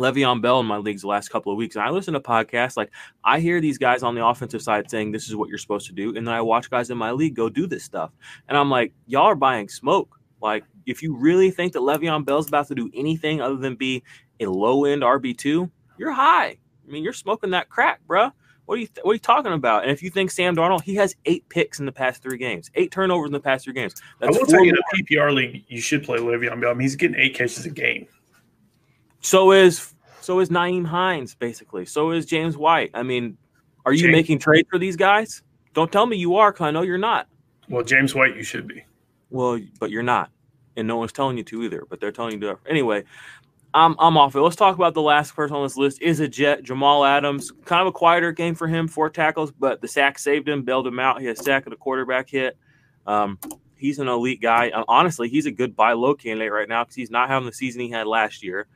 [0.00, 2.76] Le'Veon Bell in my leagues the last couple of weeks, and I listen to podcasts.
[2.76, 2.90] Like,
[3.22, 5.92] I hear these guys on the offensive side saying this is what you're supposed to
[5.92, 8.10] do, and then I watch guys in my league go do this stuff,
[8.48, 10.18] and I'm like, y'all are buying smoke.
[10.40, 14.02] Like, if you really think that Le'Veon Bell's about to do anything other than be
[14.40, 16.56] a low end RB two, you're high.
[16.88, 18.32] I mean, you're smoking that crack, bruh.
[18.64, 19.82] What are you What are you talking about?
[19.82, 22.70] And if you think Sam Darnold, he has eight picks in the past three games,
[22.76, 23.94] eight turnovers in the past three games.
[24.20, 26.70] That's I will tell you, in a PPR league, you should play Le'Veon Bell.
[26.70, 28.06] I mean, he's getting eight catches a game.
[29.20, 31.86] So is so is Nyheim Hines, basically.
[31.86, 32.90] So is James White.
[32.94, 33.36] I mean,
[33.84, 35.42] are you James, making trades for these guys?
[35.74, 37.28] Don't tell me you are, because I know you're not.
[37.68, 38.84] Well, James White, you should be.
[39.30, 40.30] Well, but you're not,
[40.76, 41.84] and no one's telling you to either.
[41.88, 42.58] But they're telling you to.
[42.68, 43.04] Anyway,
[43.74, 44.40] I'm I'm off it.
[44.40, 46.02] Let's talk about the last person on this list.
[46.02, 47.52] Is a Jet Jamal Adams.
[47.64, 50.86] Kind of a quieter game for him, four tackles, but the sack saved him, bailed
[50.86, 51.20] him out.
[51.20, 52.56] He had a sack and a quarterback hit.
[53.06, 53.38] Um,
[53.76, 54.70] he's an elite guy.
[54.70, 57.52] Uh, honestly, he's a good buy low candidate right now because he's not having the
[57.52, 58.66] season he had last year.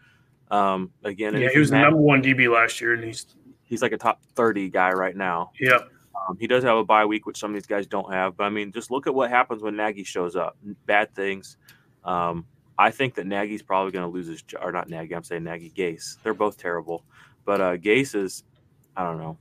[0.50, 3.26] Um, again, yeah, he was the number one DB last year, and he's
[3.64, 5.50] he's like a top thirty guy right now.
[5.60, 5.78] Yeah.
[6.28, 8.36] Um, he does have a bye week, which some of these guys don't have.
[8.36, 10.56] But I mean, just look at what happens when Nagy shows up.
[10.86, 11.56] Bad things.
[12.04, 12.46] Um,
[12.78, 15.14] I think that Nagy's probably going to lose his or not Nagy.
[15.14, 16.16] I'm saying Nagy Gase.
[16.22, 17.04] They're both terrible,
[17.44, 18.44] but uh, Gase is,
[18.96, 19.38] I don't know,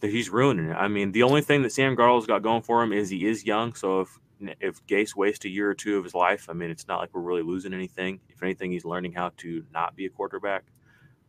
[0.00, 0.74] that he's ruining it.
[0.74, 3.44] I mean, the only thing that Sam Darnold's got going for him is he is
[3.44, 3.74] young.
[3.74, 4.18] So if
[4.60, 7.10] if Gase wastes a year or two of his life, I mean, it's not like
[7.12, 8.20] we're really losing anything.
[8.28, 10.64] If anything, he's learning how to not be a quarterback.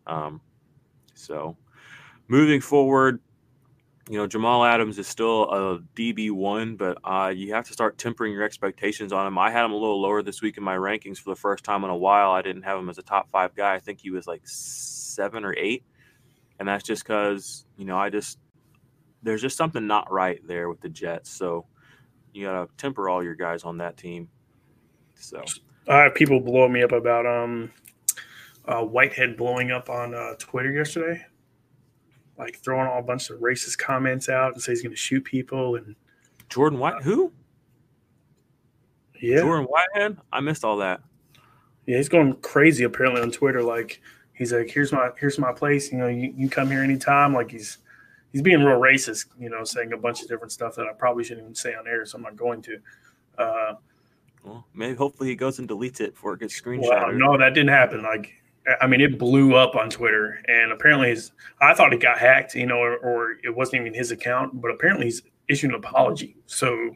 [0.07, 0.41] Um,
[1.13, 1.57] so
[2.27, 3.19] moving forward,
[4.09, 7.97] you know, Jamal Adams is still a DB one, but uh, you have to start
[7.97, 9.37] tempering your expectations on him.
[9.37, 11.83] I had him a little lower this week in my rankings for the first time
[11.83, 12.31] in a while.
[12.31, 13.73] I didn't have him as a top five guy.
[13.73, 15.83] I think he was like seven or eight,
[16.59, 18.37] and that's just because you know I just
[19.23, 21.31] there's just something not right there with the Jets.
[21.31, 21.65] So
[22.35, 24.29] you gotta temper all your guys on that team.
[25.15, 25.43] So
[25.87, 27.71] I have people blowing me up about um
[28.65, 31.23] uh, Whitehead blowing up on uh, Twitter yesterday
[32.37, 35.23] like throwing all a bunch of racist comments out and say he's going to shoot
[35.23, 35.95] people and
[36.49, 37.31] Jordan White who?
[39.21, 40.17] Yeah, Jordan Whitehead.
[40.31, 41.01] I missed all that.
[41.85, 43.63] Yeah, he's going crazy apparently on Twitter.
[43.63, 44.01] Like
[44.33, 45.91] he's like, "Here's my here's my place.
[45.91, 47.79] You know, you, you come here anytime." Like he's
[48.35, 49.27] he's being real racist.
[49.39, 51.87] You know, saying a bunch of different stuff that I probably shouldn't even say on
[51.87, 52.77] air, so I'm not going to.
[53.37, 53.73] Uh,
[54.43, 56.89] well, maybe hopefully he goes and deletes it for a good screenshot.
[56.89, 58.03] Well, no, that didn't happen.
[58.03, 58.33] Like
[58.81, 61.31] I mean, it blew up on Twitter, and apparently, his,
[61.61, 64.71] I thought it got hacked, you know, or, or, it wasn't even his account, but
[64.71, 66.35] apparently, he's issued an apology.
[66.47, 66.95] So,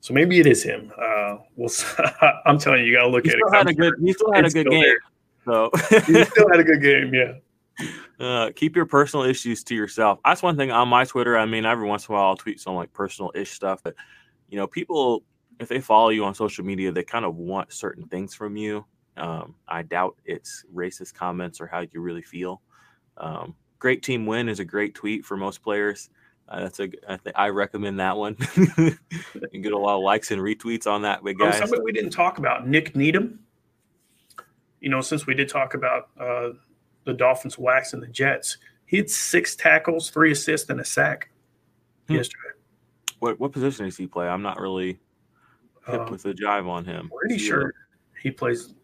[0.00, 0.92] so maybe it is him.
[1.00, 1.70] Uh, well,
[2.44, 3.56] I'm telling you, you got to look he at still it.
[3.56, 4.80] Had a good, he still had a good game.
[4.82, 4.98] There.
[5.44, 5.70] So
[6.06, 7.14] he still had a good game.
[7.14, 7.32] Yeah.
[8.20, 10.20] Uh, keep your personal issues to yourself.
[10.24, 11.36] That's one thing on my Twitter.
[11.36, 13.94] I mean, every once in a while I'll tweet some like personal ish stuff, but
[14.48, 15.24] you know, people
[15.58, 18.84] if they follow you on social media, they kind of want certain things from you.
[19.16, 22.62] Um, I doubt it's racist comments or how you really feel.
[23.16, 26.10] Um, great team win is a great tweet for most players.
[26.48, 28.36] Uh, that's a I, th- I recommend that one.
[28.76, 31.48] and get a lot of likes and retweets on that big guy.
[31.48, 33.38] Oh, somebody we didn't talk about Nik Needham.
[34.80, 36.50] You know, since we did talk about uh,
[37.04, 41.30] the Dolphins waxing the Jets, he had six tackles, three assists, and a sack
[42.08, 42.14] hmm.
[42.14, 42.54] yesterday.
[43.18, 44.28] What what position does he play?
[44.28, 44.98] I'm not really
[45.86, 47.10] hip um, with the jive on him.
[47.20, 47.74] Pretty sure
[48.20, 48.74] he plays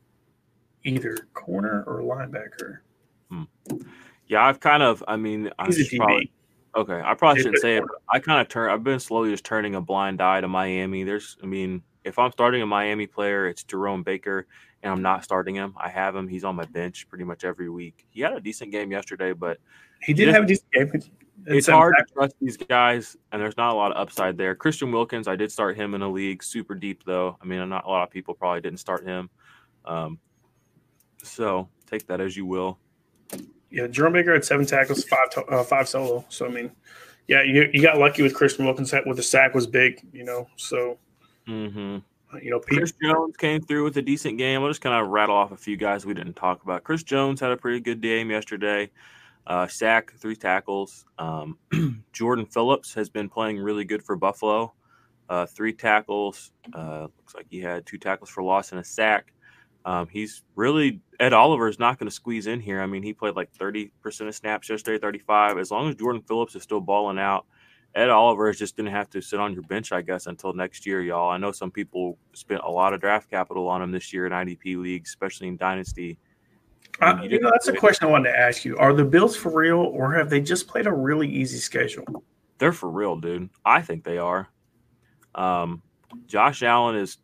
[0.84, 2.78] either corner or linebacker.
[3.30, 3.44] Hmm.
[4.26, 5.02] Yeah, I've kind of.
[5.08, 6.30] I mean, I'm probably
[6.76, 7.00] okay.
[7.04, 7.82] I probably shouldn't say it.
[7.82, 8.70] But I kind of turn.
[8.70, 11.04] I've been slowly just turning a blind eye to Miami.
[11.04, 14.46] There's, I mean, if I'm starting a Miami player, it's Jerome Baker,
[14.82, 15.74] and I'm not starting him.
[15.76, 16.28] I have him.
[16.28, 18.06] He's on my bench pretty much every week.
[18.10, 19.58] He had a decent game yesterday, but
[20.02, 20.90] he did just, have a decent game.
[20.94, 21.10] It's,
[21.46, 24.54] it's hard to trust these guys, and there's not a lot of upside there.
[24.54, 27.36] Christian Wilkins, I did start him in a league, super deep though.
[27.40, 29.30] I mean, not a lot of people probably didn't start him.
[29.84, 30.18] Um,
[31.22, 32.78] so take that as you will.
[33.70, 36.24] Yeah, Jerome Baker had seven tackles, five to, uh, five solo.
[36.28, 36.70] So I mean,
[37.26, 40.48] yeah, you, you got lucky with Christian Wilkins with the sack was big, you know.
[40.56, 40.98] So
[41.46, 41.98] mm-hmm.
[42.42, 44.62] You know, Pete, Chris Jones came through with a decent game.
[44.62, 46.84] I'll just kind of rattle off a few guys we didn't talk about.
[46.84, 48.90] Chris Jones had a pretty good game yesterday.
[49.46, 51.06] Uh, sack, three tackles.
[51.18, 51.58] Um,
[52.12, 54.74] Jordan Phillips has been playing really good for Buffalo.
[55.28, 56.52] Uh, three tackles.
[56.72, 59.32] Uh, looks like he had two tackles for loss and a sack.
[59.84, 62.80] Um, he's really Ed Oliver is not going to squeeze in here.
[62.82, 63.90] I mean, he played like 30%
[64.28, 65.56] of snaps yesterday, 35.
[65.56, 67.46] As long as Jordan Phillips is still balling out,
[67.98, 70.52] Ed Oliver is just going to have to sit on your bench, I guess, until
[70.52, 71.30] next year, y'all.
[71.30, 74.32] I know some people spent a lot of draft capital on him this year in
[74.32, 76.16] IDP leagues, especially in Dynasty.
[77.00, 78.78] Uh, you know, that's a question I wanted to ask you.
[78.78, 82.24] Are the Bills for real, or have they just played a really easy schedule?
[82.58, 83.50] They're for real, dude.
[83.64, 84.48] I think they are.
[85.34, 85.82] Um,
[86.28, 87.18] Josh Allen is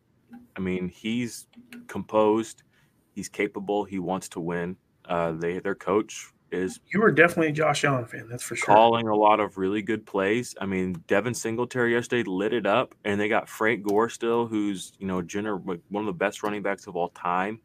[0.56, 1.46] I mean, he's
[1.86, 2.64] composed,
[3.12, 4.76] he's capable, he wants to win.
[5.04, 8.66] Uh, they their coach is you were definitely a Josh Allen fan, that's for sure.
[8.66, 10.54] Calling a lot of really good plays.
[10.60, 14.92] I mean, Devin Singletary yesterday lit it up, and they got Frank Gore still, who's
[14.98, 17.60] you know gener- one of the best running backs of all time.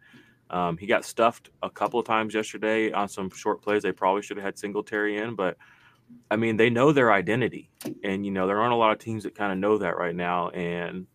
[0.50, 3.84] Um, he got stuffed a couple of times yesterday on some short plays.
[3.84, 5.58] They probably should have had Singletary in, but
[6.32, 7.70] I mean, they know their identity,
[8.04, 10.16] and you know there aren't a lot of teams that kind of know that right
[10.16, 10.50] now.
[10.50, 11.06] And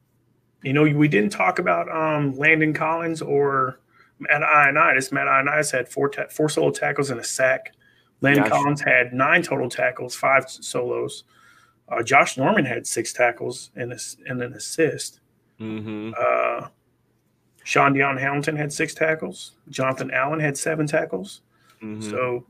[0.63, 3.81] you know, we didn't talk about um, Landon Collins or
[4.19, 5.13] Matt Ioannidis.
[5.13, 7.73] Matt Ioannidis had four ta- four solo tackles and a sack.
[8.21, 11.25] Landon Collins had nine total tackles, five solos.
[11.89, 15.21] Uh, Josh Norman had six tackles and, a, and an assist.
[15.61, 16.13] Mm-hmm.
[16.19, 16.69] Uh,
[17.65, 19.53] Shaun Dion Hamilton had six tackles.
[19.69, 21.43] Jonathan Allen had seven tackles.
[21.83, 22.03] Mm-hmm.
[22.11, 22.47] So,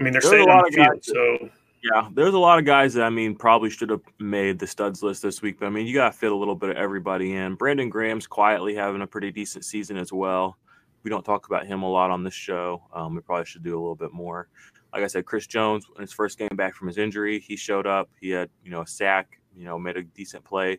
[0.00, 1.04] I mean, they're there's staying on the field.
[1.04, 1.50] so,
[1.92, 5.02] yeah, there's a lot of guys that I mean probably should have made the studs
[5.02, 5.58] list this week.
[5.60, 7.54] But I mean, you got to fit a little bit of everybody in.
[7.54, 10.56] Brandon Graham's quietly having a pretty decent season as well.
[11.02, 12.82] We don't talk about him a lot on this show.
[12.92, 14.48] Um, we probably should do a little bit more.
[14.92, 17.86] Like I said, Chris Jones, in his first game back from his injury, he showed
[17.86, 18.08] up.
[18.20, 20.78] He had you know a sack, you know, made a decent play.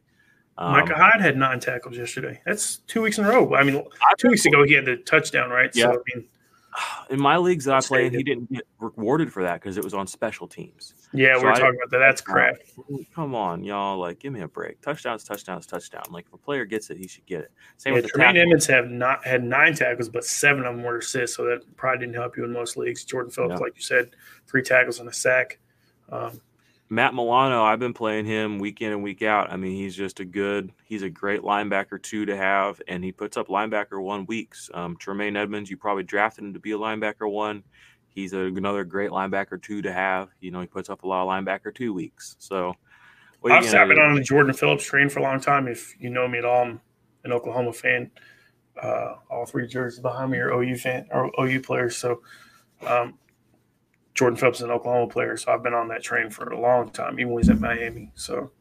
[0.57, 2.41] Um, Micah Hyde had nine tackles yesterday.
[2.45, 3.53] That's two weeks in a row.
[3.53, 3.83] I mean,
[4.17, 5.69] two weeks ago he had the touchdown, right?
[5.75, 5.85] Yeah.
[5.85, 6.27] So, I mean,
[7.09, 9.93] in my leagues that I play, he didn't get rewarded for that because it was
[9.93, 10.93] on special teams.
[11.13, 11.99] Yeah, so we are talking about that.
[11.99, 12.57] That's crap.
[13.15, 13.97] Come on, y'all!
[13.97, 14.81] Like, give me a break.
[14.81, 16.03] Touchdowns, touchdowns, touchdown.
[16.11, 17.51] Like, if a player gets it, he should get it.
[17.77, 20.97] Same yeah, with Tremaine Edmunds have not had nine tackles, but seven of them were
[20.97, 23.03] assists, so that probably didn't help you in most leagues.
[23.05, 23.59] Jordan Phillips, yeah.
[23.59, 24.15] like you said,
[24.47, 25.59] three tackles and a sack.
[26.09, 26.41] Um,
[26.89, 29.51] Matt Milano, I've been playing him week in and week out.
[29.51, 33.11] I mean, he's just a good, he's a great linebacker two to have, and he
[33.11, 34.69] puts up linebacker one weeks.
[34.73, 37.63] Um, Tremaine Edmunds, you probably drafted him to be a linebacker one.
[38.07, 40.29] He's a, another great linebacker two to have.
[40.39, 42.37] You know, he puts up a lot of linebacker two weeks.
[42.39, 42.73] So,
[43.45, 45.67] I've been on the Jordan Phillips train for a long time.
[45.67, 46.81] If you know me at all, I'm
[47.23, 48.11] an Oklahoma fan.
[48.81, 51.97] Uh, all three jerseys behind me are OU fan or OU players.
[51.97, 52.21] So,
[52.85, 53.17] um,
[54.17, 56.89] Jordan Phillips is an Oklahoma player, so I've been on that train for a long
[56.89, 58.11] time, even when he's at Miami.
[58.15, 58.51] So,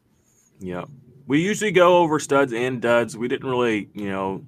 [0.59, 0.85] yeah,
[1.25, 3.17] we usually go over studs and duds.
[3.17, 4.45] We didn't really, you know,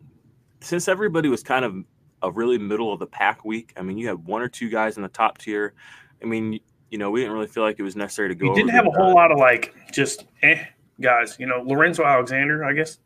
[0.61, 1.83] since everybody was kind of
[2.21, 3.73] a really middle of the pack week.
[3.75, 5.73] I mean, you had one or two guys in the top tier.
[6.21, 6.59] I mean,
[6.91, 8.49] you know, we didn't really feel like it was necessary to go.
[8.49, 10.63] We didn't have a whole lot of like just eh
[11.01, 11.37] guys.
[11.39, 12.99] You know, Lorenzo Alexander, I guess,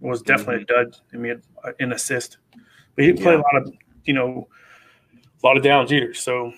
[0.00, 0.80] was definitely mm-hmm.
[0.80, 0.96] a dud.
[1.14, 1.42] I mean,
[1.78, 2.36] an assist,
[2.96, 3.36] but he didn't yeah.
[3.36, 3.72] a lot of,
[4.04, 4.46] you know,
[5.42, 6.12] a lot of downs either.
[6.12, 6.52] So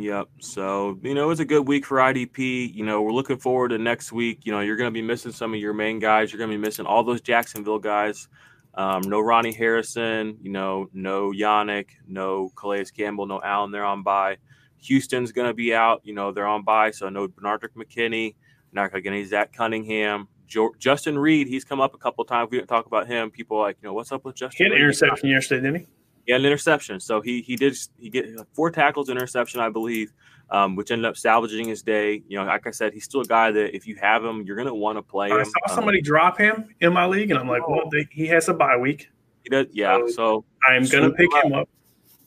[0.00, 0.28] Yep.
[0.40, 2.74] So, you know, it's a good week for IDP.
[2.74, 4.40] You know, we're looking forward to next week.
[4.44, 6.32] You know, you're going to be missing some of your main guys.
[6.32, 8.28] You're going to be missing all those Jacksonville guys.
[8.74, 13.72] Um, no Ronnie Harrison, you know, no Yannick, no Calais Campbell, no Allen.
[13.72, 14.38] They're on bye.
[14.78, 16.00] Houston's going to be out.
[16.04, 16.92] You know, they're on bye.
[16.92, 18.36] So, no Benardrick McKinney.
[18.72, 20.28] Not going to get any Zach Cunningham.
[20.46, 22.50] Jo- Justin Reid, he's come up a couple times.
[22.50, 23.30] We didn't talk about him.
[23.30, 24.56] People like, you know, what's up with Justin?
[24.58, 25.86] He had an interception yesterday, didn't he?
[26.30, 27.00] He had an interception.
[27.00, 30.12] So he he did he get four tackles, interception, I believe,
[30.48, 32.22] um, which ended up salvaging his day.
[32.28, 34.54] You know, like I said, he's still a guy that if you have him, you're
[34.68, 35.38] to want to play him.
[35.38, 38.28] I saw somebody um, drop him in my league, and I'm like, well, they, he
[38.28, 39.10] has a bye week.
[39.42, 39.98] He does, yeah.
[40.06, 41.68] So, so I'm to pick him up.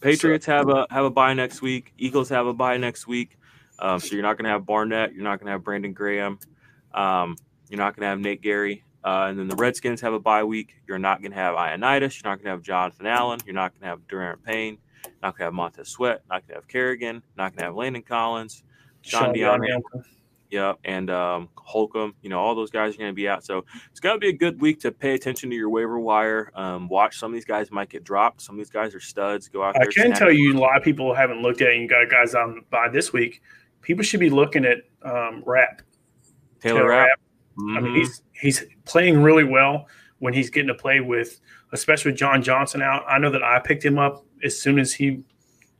[0.01, 0.51] Patriots so.
[0.51, 1.93] have a have a bye next week.
[1.97, 3.37] Eagles have a bye next week.
[3.79, 5.13] Um, so you're not to have Barnett.
[5.13, 6.39] You're not to have Brandon Graham.
[6.93, 7.37] Um,
[7.69, 8.83] you're not to have Nate Gerry.
[9.03, 10.75] Uh, and then the Redskins have a bye week.
[10.87, 12.21] You're not going to have Ioannidis.
[12.21, 13.39] You're not going to have Jonathan Allen.
[13.45, 14.77] You're not going to have Durant Payne.
[15.21, 16.21] Not going to have Montez Sweat.
[16.29, 17.21] Not going to have Kerrigan.
[17.37, 18.63] Not going to have Landon Collins.
[19.01, 19.61] John Dion.
[20.49, 22.13] Yeah, and um, Holcomb.
[22.21, 23.43] You know, all those guys are going to be out.
[23.43, 26.51] So it's going to be a good week to pay attention to your waiver wire.
[26.53, 28.41] Um, watch some of these guys might get dropped.
[28.41, 29.47] Some of these guys are studs.
[29.49, 31.73] Go out I can tell you, a lot of people haven't looked at it.
[31.73, 33.41] And you got guys on bye this week.
[33.81, 35.81] People should be looking at um, Rapp.
[36.61, 37.07] Taylor, Taylor Rapp.
[37.07, 37.19] Rapp.
[37.57, 37.77] Mm-hmm.
[37.77, 39.87] I mean, he's he's playing really well
[40.19, 41.39] when he's getting to play with,
[41.71, 43.03] especially with John Johnson out.
[43.07, 45.23] I know that I picked him up as soon as he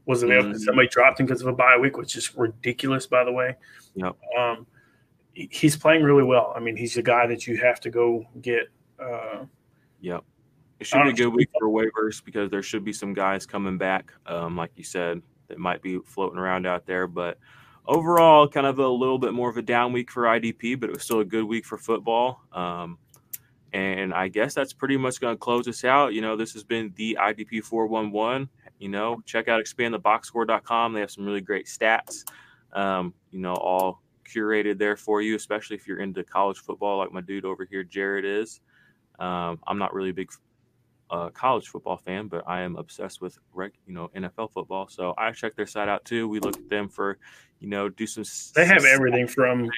[0.06, 0.52] was available.
[0.52, 0.60] Mm-hmm.
[0.60, 3.56] Somebody dropped him because of a bye week, which is ridiculous, by the way.
[3.96, 4.16] Yep.
[4.38, 4.68] Um,
[5.34, 6.54] he's playing really well.
[6.56, 8.68] I mean, he's a guy that you have to go get.
[9.00, 9.46] Uh,
[10.02, 10.24] yep.
[10.80, 13.78] It should be a good week for waivers because there should be some guys coming
[13.78, 17.08] back, um, like you said, that might be floating around out there.
[17.08, 17.38] But
[17.86, 20.94] overall, kind of a little bit more of a down week for IDP, but it
[20.94, 22.42] was still a good week for football.
[22.52, 22.98] Um,
[23.74, 26.14] and I guess that's pretty much going to close us out.
[26.14, 28.50] You know, this has been the IDP 411.
[28.80, 30.94] You know, check out expandtheboxscore.com.
[30.94, 32.24] They have some really great stats,
[32.74, 37.12] um, you know, all curated there for you, especially if you're into college football like
[37.12, 38.62] my dude over here, Jarod, is.
[39.20, 40.32] Um, I'm not really a big
[41.14, 44.88] a college football fan, but I am obsessed with reg, you know NFL football.
[44.88, 46.28] So I check their site out too.
[46.28, 47.20] We look at them for
[47.64, 48.26] you know do some.
[48.56, 49.70] They have everything from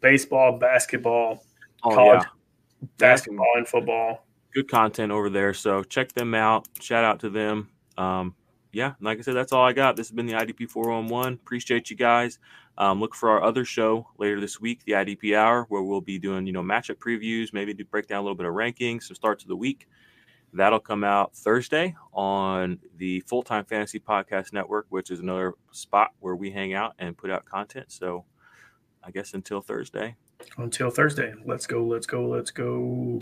[0.00, 1.44] baseball, basketball,
[1.84, 2.88] oh, college yeah.
[2.98, 4.26] basketball, and football.
[4.52, 5.54] Good content over there.
[5.54, 6.66] So check them out.
[6.80, 7.70] Shout out to them.
[7.96, 8.34] Um,
[8.72, 9.96] yeah, like I said, that's all I got.
[9.96, 11.34] This has been the IDP 411.
[11.34, 12.40] Appreciate you guys.
[12.76, 16.18] Um, look for our other show later this week, the IDP Hour, where we'll be
[16.18, 19.14] doing, you know, matchup previews, maybe do break down a little bit of rankings, some
[19.14, 19.88] starts of the week.
[20.52, 26.12] That'll come out Thursday on the Full Time Fantasy Podcast Network, which is another spot
[26.20, 27.92] where we hang out and put out content.
[27.92, 28.24] So
[29.04, 30.16] I guess until Thursday.
[30.56, 31.34] Until Thursday.
[31.44, 33.20] Let's go, let's go, let's go.